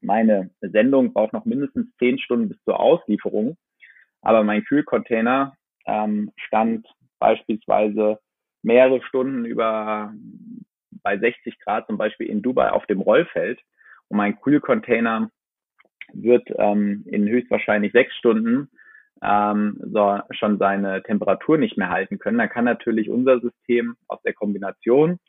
meine 0.02 0.50
Sendung 0.62 1.14
braucht 1.14 1.34
noch 1.34 1.46
mindestens 1.46 1.88
zehn 1.98 2.20
Stunden 2.20 2.50
bis 2.50 2.62
zur 2.64 2.80
Auslieferung. 2.80 3.58
Aber 4.22 4.44
mein 4.44 4.64
Kühlcontainer 4.64 5.54
ähm, 5.86 6.32
stand 6.36 6.88
beispielsweise 7.20 8.20
mehrere 8.62 9.02
Stunden 9.04 9.46
über 9.46 10.14
bei 11.04 11.18
60 11.18 11.60
Grad 11.60 11.88
zum 11.88 11.98
Beispiel 11.98 12.28
in 12.28 12.42
Dubai 12.42 12.70
auf 12.72 12.86
dem 12.86 13.02
Rollfeld. 13.02 13.60
Und 14.10 14.18
mein 14.18 14.40
Kühlcontainer 14.40 15.30
wird 16.14 16.48
ähm, 16.58 17.04
in 17.08 17.28
höchstwahrscheinlich 17.28 17.92
sechs 17.92 18.16
Stunden 18.16 18.70
ähm, 19.22 19.80
so 19.92 20.20
schon 20.32 20.58
seine 20.58 21.02
Temperatur 21.04 21.58
nicht 21.58 21.78
mehr 21.78 21.90
halten 21.90 22.20
können. 22.20 22.38
Dann 22.38 22.50
kann 22.50 22.66
natürlich 22.66 23.10
unser 23.10 23.40
System 23.40 23.96
aus 24.08 24.22
der 24.24 24.34
Kombination 24.34 25.20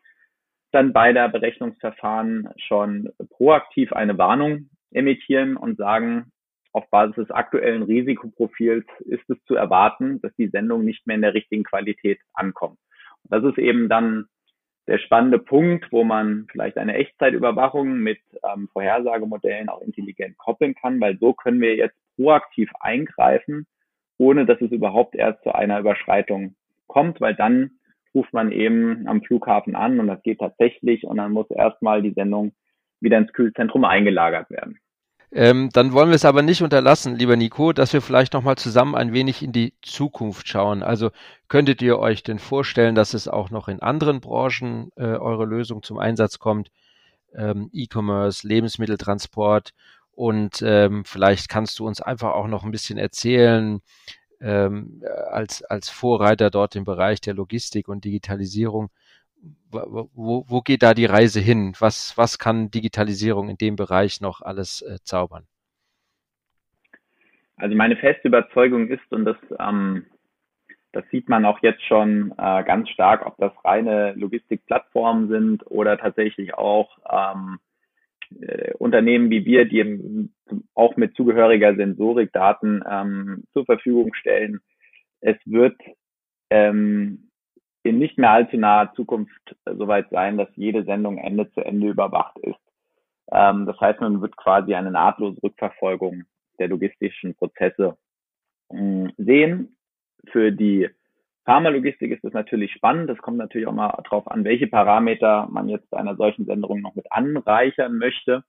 dann 0.72 0.92
bei 0.92 1.12
der 1.12 1.28
Berechnungsverfahren 1.28 2.48
schon 2.56 3.10
proaktiv 3.30 3.92
eine 3.92 4.18
Warnung 4.18 4.70
emittieren 4.90 5.56
und 5.56 5.76
sagen, 5.76 6.32
auf 6.72 6.88
Basis 6.90 7.16
des 7.16 7.30
aktuellen 7.30 7.82
Risikoprofils 7.82 8.84
ist 9.00 9.28
es 9.28 9.42
zu 9.44 9.54
erwarten, 9.54 10.20
dass 10.20 10.34
die 10.36 10.48
Sendung 10.48 10.84
nicht 10.84 11.06
mehr 11.06 11.16
in 11.16 11.22
der 11.22 11.34
richtigen 11.34 11.64
Qualität 11.64 12.20
ankommt. 12.34 12.78
Und 13.22 13.32
das 13.32 13.44
ist 13.44 13.58
eben 13.58 13.88
dann 13.88 14.26
der 14.86 14.98
spannende 14.98 15.38
Punkt, 15.38 15.90
wo 15.92 16.04
man 16.04 16.46
vielleicht 16.50 16.78
eine 16.78 16.94
Echtzeitüberwachung 16.94 17.98
mit 17.98 18.20
ähm, 18.42 18.68
Vorhersagemodellen 18.72 19.68
auch 19.68 19.82
intelligent 19.82 20.38
koppeln 20.38 20.74
kann, 20.74 21.00
weil 21.00 21.18
so 21.18 21.34
können 21.34 21.60
wir 21.60 21.76
jetzt 21.76 21.96
proaktiv 22.16 22.70
eingreifen, 22.80 23.66
ohne 24.16 24.46
dass 24.46 24.60
es 24.60 24.70
überhaupt 24.70 25.14
erst 25.14 25.42
zu 25.42 25.54
einer 25.54 25.78
Überschreitung 25.78 26.54
kommt, 26.86 27.20
weil 27.20 27.34
dann 27.34 27.77
ruft 28.18 28.32
man 28.32 28.50
eben 28.50 29.06
am 29.06 29.22
Flughafen 29.22 29.76
an 29.76 30.00
und 30.00 30.08
das 30.08 30.20
geht 30.24 30.40
tatsächlich 30.40 31.04
und 31.04 31.18
dann 31.18 31.30
muss 31.32 31.48
erstmal 31.50 32.02
die 32.02 32.12
Sendung 32.12 32.52
wieder 33.00 33.16
ins 33.16 33.32
Kühlzentrum 33.32 33.84
eingelagert 33.84 34.50
werden. 34.50 34.80
Ähm, 35.30 35.68
dann 35.72 35.92
wollen 35.92 36.08
wir 36.08 36.16
es 36.16 36.24
aber 36.24 36.42
nicht 36.42 36.62
unterlassen, 36.62 37.14
lieber 37.14 37.36
Nico, 37.36 37.72
dass 37.72 37.92
wir 37.92 38.00
vielleicht 38.00 38.32
nochmal 38.32 38.56
zusammen 38.56 38.96
ein 38.96 39.12
wenig 39.12 39.42
in 39.42 39.52
die 39.52 39.74
Zukunft 39.82 40.48
schauen. 40.48 40.82
Also 40.82 41.10
könntet 41.46 41.80
ihr 41.80 41.98
euch 42.00 42.24
denn 42.24 42.40
vorstellen, 42.40 42.96
dass 42.96 43.14
es 43.14 43.28
auch 43.28 43.50
noch 43.50 43.68
in 43.68 43.80
anderen 43.80 44.20
Branchen 44.20 44.90
äh, 44.96 45.04
eure 45.04 45.44
Lösung 45.44 45.82
zum 45.84 45.98
Einsatz 45.98 46.40
kommt? 46.40 46.72
Ähm, 47.36 47.68
E-Commerce, 47.72 48.48
Lebensmitteltransport 48.48 49.74
und 50.12 50.60
ähm, 50.66 51.04
vielleicht 51.04 51.48
kannst 51.48 51.78
du 51.78 51.86
uns 51.86 52.00
einfach 52.00 52.32
auch 52.32 52.48
noch 52.48 52.64
ein 52.64 52.72
bisschen 52.72 52.98
erzählen, 52.98 53.80
ähm, 54.40 55.02
als, 55.30 55.62
als 55.62 55.88
Vorreiter 55.90 56.50
dort 56.50 56.76
im 56.76 56.84
Bereich 56.84 57.20
der 57.20 57.34
Logistik 57.34 57.88
und 57.88 58.04
Digitalisierung, 58.04 58.90
wo, 59.70 60.44
wo 60.48 60.60
geht 60.62 60.82
da 60.82 60.94
die 60.94 61.06
Reise 61.06 61.40
hin? 61.40 61.74
Was, 61.78 62.16
was 62.16 62.38
kann 62.38 62.70
Digitalisierung 62.70 63.48
in 63.48 63.56
dem 63.56 63.76
Bereich 63.76 64.20
noch 64.20 64.40
alles 64.40 64.82
äh, 64.82 64.98
zaubern? 65.04 65.46
Also 67.56 67.76
meine 67.76 67.96
feste 67.96 68.28
Überzeugung 68.28 68.88
ist, 68.88 69.10
und 69.10 69.24
das, 69.24 69.36
ähm, 69.58 70.06
das 70.92 71.04
sieht 71.10 71.28
man 71.28 71.44
auch 71.44 71.60
jetzt 71.62 71.82
schon 71.84 72.32
äh, 72.38 72.64
ganz 72.64 72.88
stark, 72.88 73.26
ob 73.26 73.36
das 73.38 73.52
reine 73.64 74.12
Logistikplattformen 74.14 75.28
sind 75.28 75.70
oder 75.70 75.98
tatsächlich 75.98 76.54
auch 76.54 76.98
ähm, 77.10 77.58
äh, 78.40 78.72
Unternehmen 78.74 79.30
wie 79.30 79.44
wir, 79.44 79.64
die 79.64 80.30
auch 80.74 80.96
mit 80.96 81.14
zugehöriger 81.14 81.74
Sensorik 81.74 82.32
Daten 82.32 82.82
ähm, 82.88 83.44
zur 83.52 83.64
Verfügung 83.64 84.14
stellen. 84.14 84.60
Es 85.20 85.36
wird 85.44 85.76
ähm, 86.50 87.30
in 87.82 87.98
nicht 87.98 88.18
mehr 88.18 88.30
allzu 88.30 88.56
naher 88.56 88.92
Zukunft 88.94 89.56
soweit 89.64 90.10
sein, 90.10 90.36
dass 90.36 90.48
jede 90.56 90.84
Sendung 90.84 91.18
Ende 91.18 91.50
zu 91.52 91.60
Ende 91.60 91.88
überwacht 91.88 92.38
ist. 92.38 92.60
Ähm, 93.30 93.66
das 93.66 93.78
heißt, 93.80 94.00
man 94.00 94.20
wird 94.20 94.36
quasi 94.36 94.74
eine 94.74 94.90
nahtlose 94.90 95.42
Rückverfolgung 95.42 96.24
der 96.58 96.68
logistischen 96.68 97.34
Prozesse 97.34 97.96
äh, 98.70 99.08
sehen. 99.16 99.76
Für 100.30 100.50
die 100.50 100.88
Pharmalogistik 101.48 102.12
ist 102.12 102.22
das 102.22 102.34
natürlich 102.34 102.72
spannend. 102.72 103.08
Es 103.08 103.22
kommt 103.22 103.38
natürlich 103.38 103.66
auch 103.66 103.72
mal 103.72 103.98
darauf 104.04 104.30
an, 104.30 104.44
welche 104.44 104.66
Parameter 104.66 105.48
man 105.50 105.70
jetzt 105.70 105.94
einer 105.94 106.14
solchen 106.14 106.44
Sendung 106.44 106.82
noch 106.82 106.94
mit 106.94 107.10
anreichern 107.10 107.96
möchte. 107.96 108.44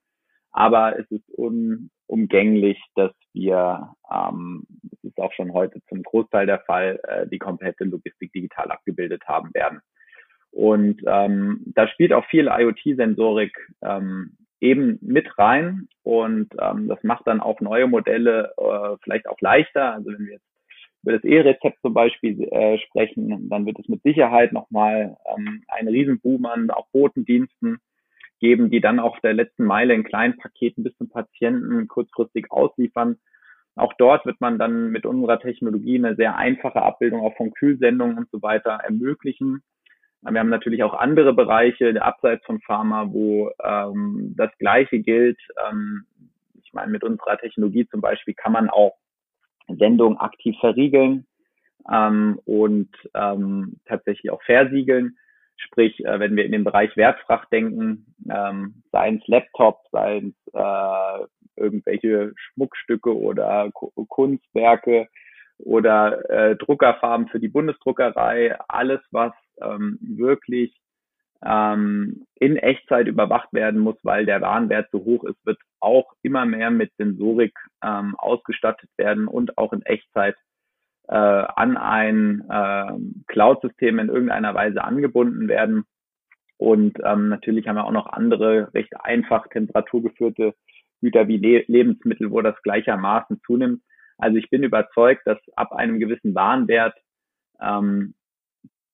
Aber 0.51 0.99
es 0.99 1.09
ist 1.09 1.23
unumgänglich, 1.29 2.77
dass 2.95 3.13
wir, 3.31 3.93
ähm, 4.11 4.65
das 4.83 5.01
ist 5.03 5.17
auch 5.17 5.31
schon 5.31 5.53
heute 5.53 5.79
zum 5.87 6.03
Großteil 6.03 6.45
der 6.45 6.59
Fall, 6.59 6.99
äh, 7.07 7.25
die 7.25 7.39
komplette 7.39 7.85
Logistik 7.85 8.33
digital 8.33 8.69
abgebildet 8.69 9.23
haben 9.29 9.53
werden. 9.53 9.79
Und 10.51 11.01
ähm, 11.07 11.61
da 11.67 11.87
spielt 11.87 12.11
auch 12.11 12.25
viel 12.25 12.49
IoT-Sensorik 12.51 13.55
ähm, 13.81 14.35
eben 14.59 14.99
mit 15.01 15.37
rein 15.37 15.87
und 16.03 16.53
ähm, 16.59 16.89
das 16.89 17.01
macht 17.03 17.27
dann 17.27 17.39
auch 17.39 17.61
neue 17.61 17.87
Modelle 17.87 18.51
äh, 18.57 18.97
vielleicht 19.01 19.29
auch 19.29 19.39
leichter. 19.39 19.93
Also 19.93 20.11
wenn 20.11 20.25
wir 20.25 20.33
jetzt 20.33 20.48
über 21.03 21.13
das 21.13 21.23
E-Rezept 21.23 21.81
zum 21.81 21.93
Beispiel 21.93 22.43
äh, 22.43 22.77
sprechen, 22.79 23.49
dann 23.49 23.65
wird 23.65 23.79
es 23.79 23.87
mit 23.87 24.01
Sicherheit 24.03 24.51
nochmal 24.51 25.17
ähm, 25.25 25.63
einen 25.67 25.87
Riesenboom 25.87 26.45
an 26.45 26.69
auch 26.71 26.87
Botendiensten 26.91 27.79
geben, 28.39 28.69
die 28.69 28.81
dann 28.81 28.99
auf 28.99 29.19
der 29.21 29.33
letzten 29.33 29.65
Meile 29.65 29.93
in 29.93 30.03
kleinen 30.03 30.37
Paketen 30.37 30.83
bis 30.83 30.95
zum 30.97 31.09
Patienten 31.09 31.87
kurzfristig 31.87 32.51
ausliefern. 32.51 33.17
Auch 33.75 33.93
dort 33.97 34.25
wird 34.25 34.41
man 34.41 34.59
dann 34.59 34.89
mit 34.89 35.05
unserer 35.05 35.39
Technologie 35.39 35.97
eine 35.97 36.15
sehr 36.15 36.35
einfache 36.35 36.81
Abbildung 36.81 37.21
auch 37.21 37.35
von 37.37 37.53
Kühlsendungen 37.53 38.17
und 38.17 38.29
so 38.31 38.41
weiter 38.41 38.71
ermöglichen. 38.71 39.61
Wir 40.21 40.39
haben 40.39 40.49
natürlich 40.49 40.83
auch 40.83 40.93
andere 40.93 41.33
Bereiche, 41.33 42.01
abseits 42.01 42.45
von 42.45 42.59
Pharma, 42.59 43.07
wo 43.11 43.51
ähm, 43.63 44.33
das 44.35 44.51
Gleiche 44.57 44.99
gilt. 44.99 45.39
Ähm, 45.69 46.05
ich 46.61 46.73
meine, 46.73 46.91
mit 46.91 47.03
unserer 47.05 47.37
Technologie 47.37 47.87
zum 47.87 48.01
Beispiel 48.01 48.33
kann 48.33 48.51
man 48.51 48.69
auch 48.69 48.97
Sendungen 49.77 50.17
aktiv 50.17 50.55
verriegeln 50.59 51.25
ähm, 51.91 52.39
und 52.45 52.89
ähm, 53.13 53.79
tatsächlich 53.85 54.31
auch 54.31 54.41
versiegeln. 54.43 55.17
Sprich, 55.57 56.03
äh, 56.05 56.19
wenn 56.19 56.35
wir 56.35 56.45
in 56.45 56.51
den 56.51 56.63
Bereich 56.63 56.95
Wertfracht 56.95 57.51
denken, 57.51 58.13
ähm, 58.29 58.83
seien 58.91 59.17
es 59.17 59.27
Laptops, 59.27 59.89
seien 59.91 60.33
es 60.45 60.53
äh, 60.53 61.25
irgendwelche 61.57 62.33
Schmuckstücke 62.35 63.15
oder 63.15 63.69
Kunstwerke 63.73 65.07
oder 65.57 66.29
äh, 66.29 66.55
Druckerfarben 66.55 67.27
für 67.27 67.39
die 67.39 67.49
Bundesdruckerei, 67.49 68.57
alles, 68.69 69.01
was 69.11 69.33
ähm, 69.61 69.99
wirklich 70.01 70.73
ähm, 71.45 72.25
in 72.35 72.57
Echtzeit 72.57 73.07
überwacht 73.07 73.51
werden 73.53 73.79
muss, 73.79 73.95
weil 74.03 74.25
der 74.25 74.41
Warenwert 74.41 74.89
so 74.91 74.99
hoch 74.99 75.23
ist, 75.23 75.45
wird 75.45 75.59
auch 75.79 76.13
immer 76.21 76.45
mehr 76.45 76.69
mit 76.71 76.91
Sensorik 76.97 77.57
ähm, 77.83 78.15
ausgestattet 78.17 78.89
werden 78.97 79.27
und 79.27 79.57
auch 79.57 79.73
in 79.73 79.81
Echtzeit 79.83 80.35
äh, 81.07 81.15
an 81.15 81.77
ein 81.77 82.43
äh, 82.49 82.91
Cloud-System 83.27 83.99
in 83.99 84.09
irgendeiner 84.09 84.53
Weise 84.53 84.83
angebunden 84.83 85.47
werden. 85.47 85.85
Und 86.57 86.97
ähm, 87.03 87.29
natürlich 87.29 87.67
haben 87.67 87.77
wir 87.77 87.85
auch 87.85 87.91
noch 87.91 88.07
andere 88.07 88.73
recht 88.73 88.93
einfach 89.01 89.47
temperaturgeführte 89.47 90.53
Güter 91.01 91.27
wie 91.29 91.37
Le 91.37 91.63
Lebensmittel, 91.67 92.31
wo 92.31 92.41
das 92.41 92.61
gleichermaßen 92.63 93.41
zunimmt. 93.45 93.81
Also 94.17 94.37
ich 94.37 94.49
bin 94.49 94.63
überzeugt, 94.63 95.25
dass 95.25 95.37
ab 95.55 95.71
einem 95.71 95.99
gewissen 95.99 96.35
Warenwert 96.35 96.97
ähm, 97.61 98.13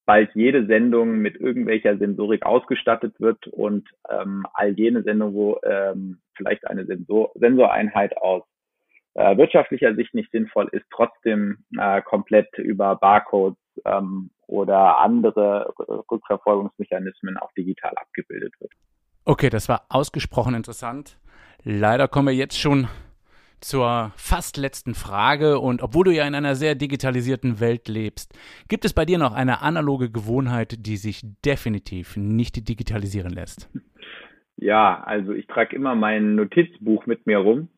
bald 0.06 0.30
jede 0.36 0.66
Sendung 0.68 1.18
mit 1.18 1.36
irgendwelcher 1.36 1.98
Sensorik 1.98 2.46
ausgestattet 2.46 3.20
wird 3.20 3.48
und 3.48 3.88
ähm, 4.10 4.46
all 4.54 4.72
jene 4.72 5.04
Sendungen, 5.04 5.34
wo 5.34 5.60
ähm, 5.64 6.20
vielleicht 6.36 6.68
eine 6.68 6.86
Sensor 6.86 7.32
Sensoreinheit 7.36 8.18
aus 8.18 8.44
äh, 9.16 9.38
wirtschaftlicher 9.38 9.96
Sicht 9.96 10.14
nicht 10.14 10.32
sinnvoll 10.32 10.70
ist, 10.72 10.86
trotzdem 10.92 11.60
äh, 11.78 12.02
komplett 12.02 12.58
über 12.58 12.96
Barcodes 12.96 13.58
ähm, 13.86 14.30
oder 14.48 15.00
andere 15.00 15.74
Rückverfolgungsmechanismen 16.12 17.38
auch 17.38 17.52
digital 17.54 17.94
abgebildet 17.96 18.54
wird. 18.60 18.72
Okay, 19.24 19.50
das 19.50 19.70
war 19.70 19.86
ausgesprochen 19.90 20.54
interessant. 20.54 21.18
Leider 21.64 22.08
kommen 22.08 22.28
wir 22.28 22.36
jetzt 22.36 22.60
schon 22.60 22.88
zur 23.62 24.12
fast 24.16 24.58
letzten 24.58 24.96
Frage. 24.96 25.60
Und 25.60 25.82
obwohl 25.82 26.06
du 26.06 26.12
ja 26.12 26.28
in 26.28 26.36
einer 26.36 26.56
sehr 26.56 26.76
digitalisierten 26.76 27.60
Welt 27.60 27.88
lebst, 27.88 28.38
gibt 28.68 28.86
es 28.86 28.94
bei 28.94 29.06
dir 29.06 29.18
noch 29.18 29.34
eine 29.34 29.62
analoge 29.62 30.12
Gewohnheit, 30.12 30.76
die 30.86 30.98
sich 30.98 31.22
definitiv 31.44 32.18
nicht 32.18 32.68
digitalisieren 32.68 33.32
lässt? 33.32 33.70
Ja, 34.58 35.04
also 35.04 35.34
ich 35.34 35.48
trage 35.48 35.76
immer 35.76 35.96
mein 35.96 36.36
Notizbuch 36.36 37.06
mit 37.06 37.28
mir 37.28 37.40
rum 37.40 37.70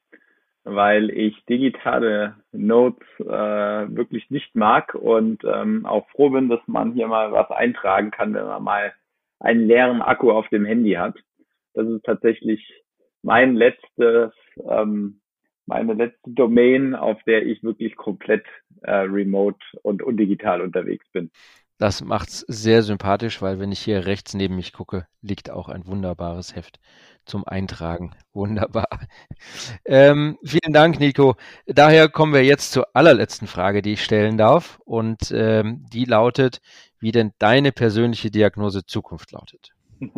weil 0.69 1.09
ich 1.11 1.45
digitale 1.45 2.35
Notes 2.51 3.07
äh, 3.19 3.25
wirklich 3.25 4.29
nicht 4.29 4.53
mag 4.53 4.93
und 4.95 5.41
ähm, 5.45 5.85
auch 5.85 6.09
froh 6.09 6.29
bin, 6.29 6.49
dass 6.49 6.59
man 6.67 6.91
hier 6.91 7.07
mal 7.07 7.31
was 7.31 7.49
eintragen 7.51 8.11
kann, 8.11 8.33
wenn 8.33 8.45
man 8.45 8.63
mal 8.63 8.93
einen 9.39 9.65
leeren 9.65 10.01
Akku 10.01 10.29
auf 10.29 10.49
dem 10.49 10.65
Handy 10.65 10.91
hat. 10.93 11.15
Das 11.73 11.87
ist 11.87 12.03
tatsächlich 12.03 12.61
mein 13.23 13.55
letztes, 13.55 14.33
ähm, 14.69 15.21
meine 15.67 15.93
letzte 15.93 16.31
Domain, 16.31 16.95
auf 16.95 17.21
der 17.23 17.45
ich 17.45 17.61
wirklich 17.61 17.95
komplett 17.95 18.45
äh, 18.81 18.91
remote 18.91 19.59
und 19.83 20.01
undigital 20.01 20.61
unterwegs 20.61 21.05
bin. 21.11 21.29
Das 21.77 22.03
macht's 22.03 22.39
sehr 22.47 22.81
sympathisch, 22.81 23.39
weil 23.41 23.59
wenn 23.59 23.71
ich 23.71 23.79
hier 23.79 24.07
rechts 24.07 24.33
neben 24.33 24.55
mich 24.55 24.73
gucke, 24.73 25.05
liegt 25.21 25.51
auch 25.51 25.69
ein 25.69 25.85
wunderbares 25.85 26.55
Heft 26.55 26.79
zum 27.25 27.45
Eintragen. 27.45 28.15
Wunderbar. 28.33 28.87
Ähm, 29.85 30.37
vielen 30.43 30.73
Dank, 30.73 30.99
Nico. 30.99 31.35
Daher 31.65 32.09
kommen 32.09 32.33
wir 32.33 32.43
jetzt 32.43 32.71
zur 32.71 32.87
allerletzten 32.93 33.47
Frage, 33.47 33.81
die 33.81 33.93
ich 33.93 34.03
stellen 34.03 34.37
darf. 34.37 34.79
Und 34.85 35.31
ähm, 35.31 35.85
die 35.93 36.05
lautet, 36.05 36.59
wie 36.99 37.11
denn 37.11 37.31
deine 37.39 37.71
persönliche 37.71 38.31
Diagnose 38.31 38.85
Zukunft 38.85 39.31
lautet. 39.31 39.73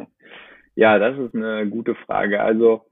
Ja, 0.76 0.98
das 0.98 1.18
ist 1.18 1.36
eine 1.36 1.68
gute 1.68 1.94
Frage. 1.94 2.42
Also 2.42 2.86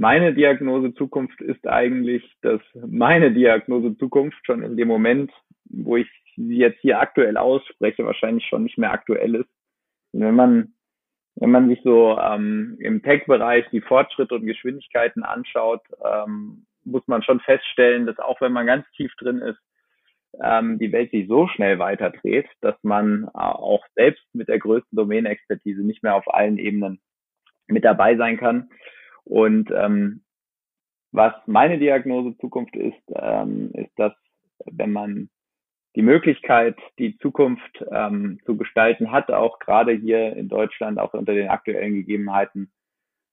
meine 0.00 0.32
Diagnose 0.32 0.94
Zukunft 0.94 1.42
ist 1.42 1.66
eigentlich, 1.66 2.24
dass 2.40 2.62
meine 2.74 3.32
Diagnose 3.32 3.98
Zukunft 3.98 4.38
schon 4.46 4.62
in 4.62 4.78
dem 4.78 4.88
Moment, 4.88 5.30
wo 5.66 5.98
ich 5.98 6.08
sie 6.36 6.56
jetzt 6.56 6.80
hier 6.80 7.00
aktuell 7.00 7.36
ausspreche, 7.36 8.06
wahrscheinlich 8.06 8.46
schon 8.46 8.62
nicht 8.62 8.78
mehr 8.78 8.92
aktuell 8.92 9.34
ist. 9.34 9.50
Und 10.12 10.22
wenn 10.22 10.34
man 10.34 10.72
wenn 11.36 11.50
man 11.50 11.68
sich 11.68 11.80
so 11.84 12.18
ähm, 12.18 12.76
im 12.80 13.02
Tech-Bereich 13.02 13.66
die 13.72 13.82
Fortschritte 13.82 14.34
und 14.34 14.46
Geschwindigkeiten 14.46 15.22
anschaut, 15.22 15.82
ähm, 16.02 16.66
muss 16.84 17.06
man 17.06 17.22
schon 17.22 17.40
feststellen, 17.40 18.06
dass 18.06 18.18
auch 18.18 18.40
wenn 18.40 18.52
man 18.52 18.66
ganz 18.66 18.86
tief 18.96 19.12
drin 19.16 19.38
ist, 19.38 19.60
ähm, 20.42 20.78
die 20.78 20.92
Welt 20.92 21.10
sich 21.10 21.28
so 21.28 21.46
schnell 21.46 21.78
weiterdreht, 21.78 22.48
dass 22.62 22.74
man 22.82 23.24
äh, 23.34 23.38
auch 23.38 23.84
selbst 23.94 24.24
mit 24.32 24.48
der 24.48 24.58
größten 24.58 24.96
Domänexpertise 24.96 25.82
nicht 25.82 26.02
mehr 26.02 26.14
auf 26.14 26.32
allen 26.32 26.58
Ebenen 26.58 27.00
mit 27.68 27.84
dabei 27.84 28.16
sein 28.16 28.38
kann. 28.38 28.70
Und 29.24 29.70
ähm, 29.70 30.22
was 31.12 31.34
meine 31.46 31.78
Diagnose 31.78 32.36
Zukunft 32.38 32.76
ist, 32.76 33.02
ähm, 33.14 33.70
ist, 33.74 33.92
dass 33.96 34.12
wenn 34.66 34.92
man 34.92 35.28
die 35.96 36.02
Möglichkeit, 36.02 36.76
die 36.98 37.18
Zukunft 37.18 37.84
ähm, 37.90 38.38
zu 38.44 38.56
gestalten 38.56 39.10
hat, 39.10 39.30
auch 39.30 39.58
gerade 39.58 39.92
hier 39.92 40.36
in 40.36 40.48
Deutschland, 40.48 40.98
auch 40.98 41.14
unter 41.14 41.34
den 41.34 41.48
aktuellen 41.48 41.94
Gegebenheiten 41.94 42.70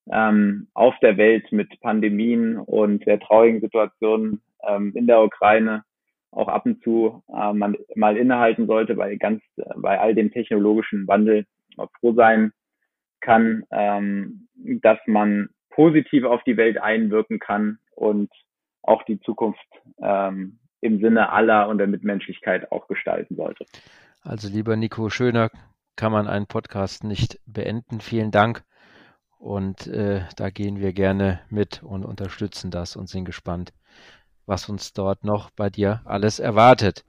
ähm, 0.10 0.68
auf 0.74 0.96
der 1.02 1.18
Welt 1.18 1.52
mit 1.52 1.80
Pandemien 1.82 2.58
und 2.58 3.04
sehr 3.04 3.20
traurigen 3.20 3.62
Situationen 3.62 4.42
ähm, 4.68 4.92
in 4.96 5.06
der 5.06 5.22
Ukraine 5.22 5.84
auch 6.32 6.48
ab 6.48 6.66
und 6.66 6.82
zu 6.84 7.24
äh, 7.30 7.54
man 7.54 7.78
mal 7.96 8.18
innehalten 8.18 8.68
sollte 8.68 8.96
bei 8.96 9.16
ganz 9.16 9.42
bei 9.76 10.00
all 10.00 10.16
dem 10.16 10.32
technologischen 10.32 11.08
Wandel 11.08 11.46
froh 12.00 12.14
sein 12.14 12.52
kann, 13.22 13.64
ähm, 13.72 14.48
dass 14.82 15.00
man 15.06 15.50
positiv 15.78 16.24
auf 16.24 16.44
die 16.44 16.58
Welt 16.58 16.82
einwirken 16.82 17.38
kann 17.38 17.78
und 17.96 18.32
auch 18.82 19.04
die 19.04 19.20
Zukunft 19.20 19.64
ähm, 20.02 20.58
im 20.82 21.00
Sinne 21.00 21.32
aller 21.32 21.68
und 21.70 21.78
der 21.78 21.86
Mitmenschlichkeit 21.86 22.72
auch 22.72 22.88
gestalten 22.88 23.36
sollte. 23.36 23.64
Also 24.24 24.50
lieber 24.50 24.76
Nico 24.76 25.10
Schöner, 25.12 25.52
kann 25.96 26.12
man 26.12 26.28
einen 26.28 26.48
Podcast 26.48 27.04
nicht 27.04 27.40
beenden. 27.46 28.02
Vielen 28.02 28.32
Dank. 28.32 28.64
Und 29.38 29.86
äh, 29.86 30.22
da 30.36 30.50
gehen 30.50 30.80
wir 30.80 30.94
gerne 30.94 31.42
mit 31.50 31.84
und 31.84 32.06
unterstützen 32.06 32.72
das 32.72 32.96
und 32.96 33.08
sind 33.08 33.26
gespannt, 33.26 33.72
was 34.48 34.70
uns 34.70 34.94
dort 34.94 35.24
noch 35.24 35.52
bei 35.52 35.70
dir 35.70 36.02
alles 36.06 36.40
erwartet. 36.40 37.06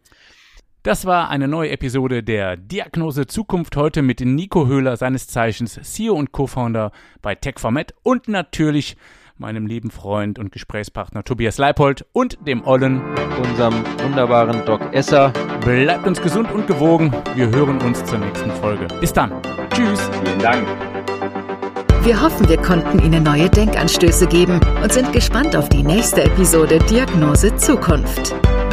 Das 0.85 1.07
war 1.07 1.29
eine 1.29 1.49
neue 1.49 1.71
Episode 1.71 2.23
der 2.23 2.57
Diagnose 2.57 3.27
Zukunft 3.27 3.77
heute 3.77 4.01
mit 4.01 4.21
Nico 4.21 4.69
Höhler, 4.69 4.97
seines 4.97 5.27
Zeichens 5.27 5.79
CEO 5.83 6.15
und 6.15 6.31
Co-Founder 6.31 6.93
bei 7.21 7.35
TechFormat 7.35 7.95
und 8.05 8.29
natürlich 8.29 8.97
meinem 9.37 9.67
lieben 9.67 9.91
Freund 9.91 10.39
und 10.39 10.53
Gesprächspartner 10.53 11.25
Tobias 11.25 11.59
Leipold 11.59 12.07
und 12.13 12.39
dem 12.47 12.65
Ollen, 12.65 13.03
unserem 13.43 13.75
wunderbaren 14.03 14.65
Doc 14.67 14.81
Esser. 14.93 15.33
Bleibt 15.65 16.07
uns 16.07 16.23
gesund 16.23 16.51
und 16.53 16.69
gewogen. 16.69 17.13
Wir 17.35 17.49
hören 17.51 17.81
uns 17.83 18.05
zur 18.05 18.19
nächsten 18.19 18.51
Folge. 18.53 18.87
Bis 19.01 19.13
dann. 19.13 19.33
Tschüss. 19.71 20.01
Vielen 20.25 20.39
Dank. 20.39 20.67
Wir 22.05 22.23
hoffen, 22.23 22.49
wir 22.49 22.59
konnten 22.59 23.01
Ihnen 23.01 23.25
neue 23.25 23.51
Denkanstöße 23.51 24.29
geben 24.29 24.61
und 24.81 24.93
sind 24.93 25.13
gespannt 25.13 25.57
auf 25.57 25.69
die 25.69 25.83
nächste 25.83 26.23
Episode 26.23 26.79
Diagnose 26.89 27.55
Zukunft. 27.57 28.35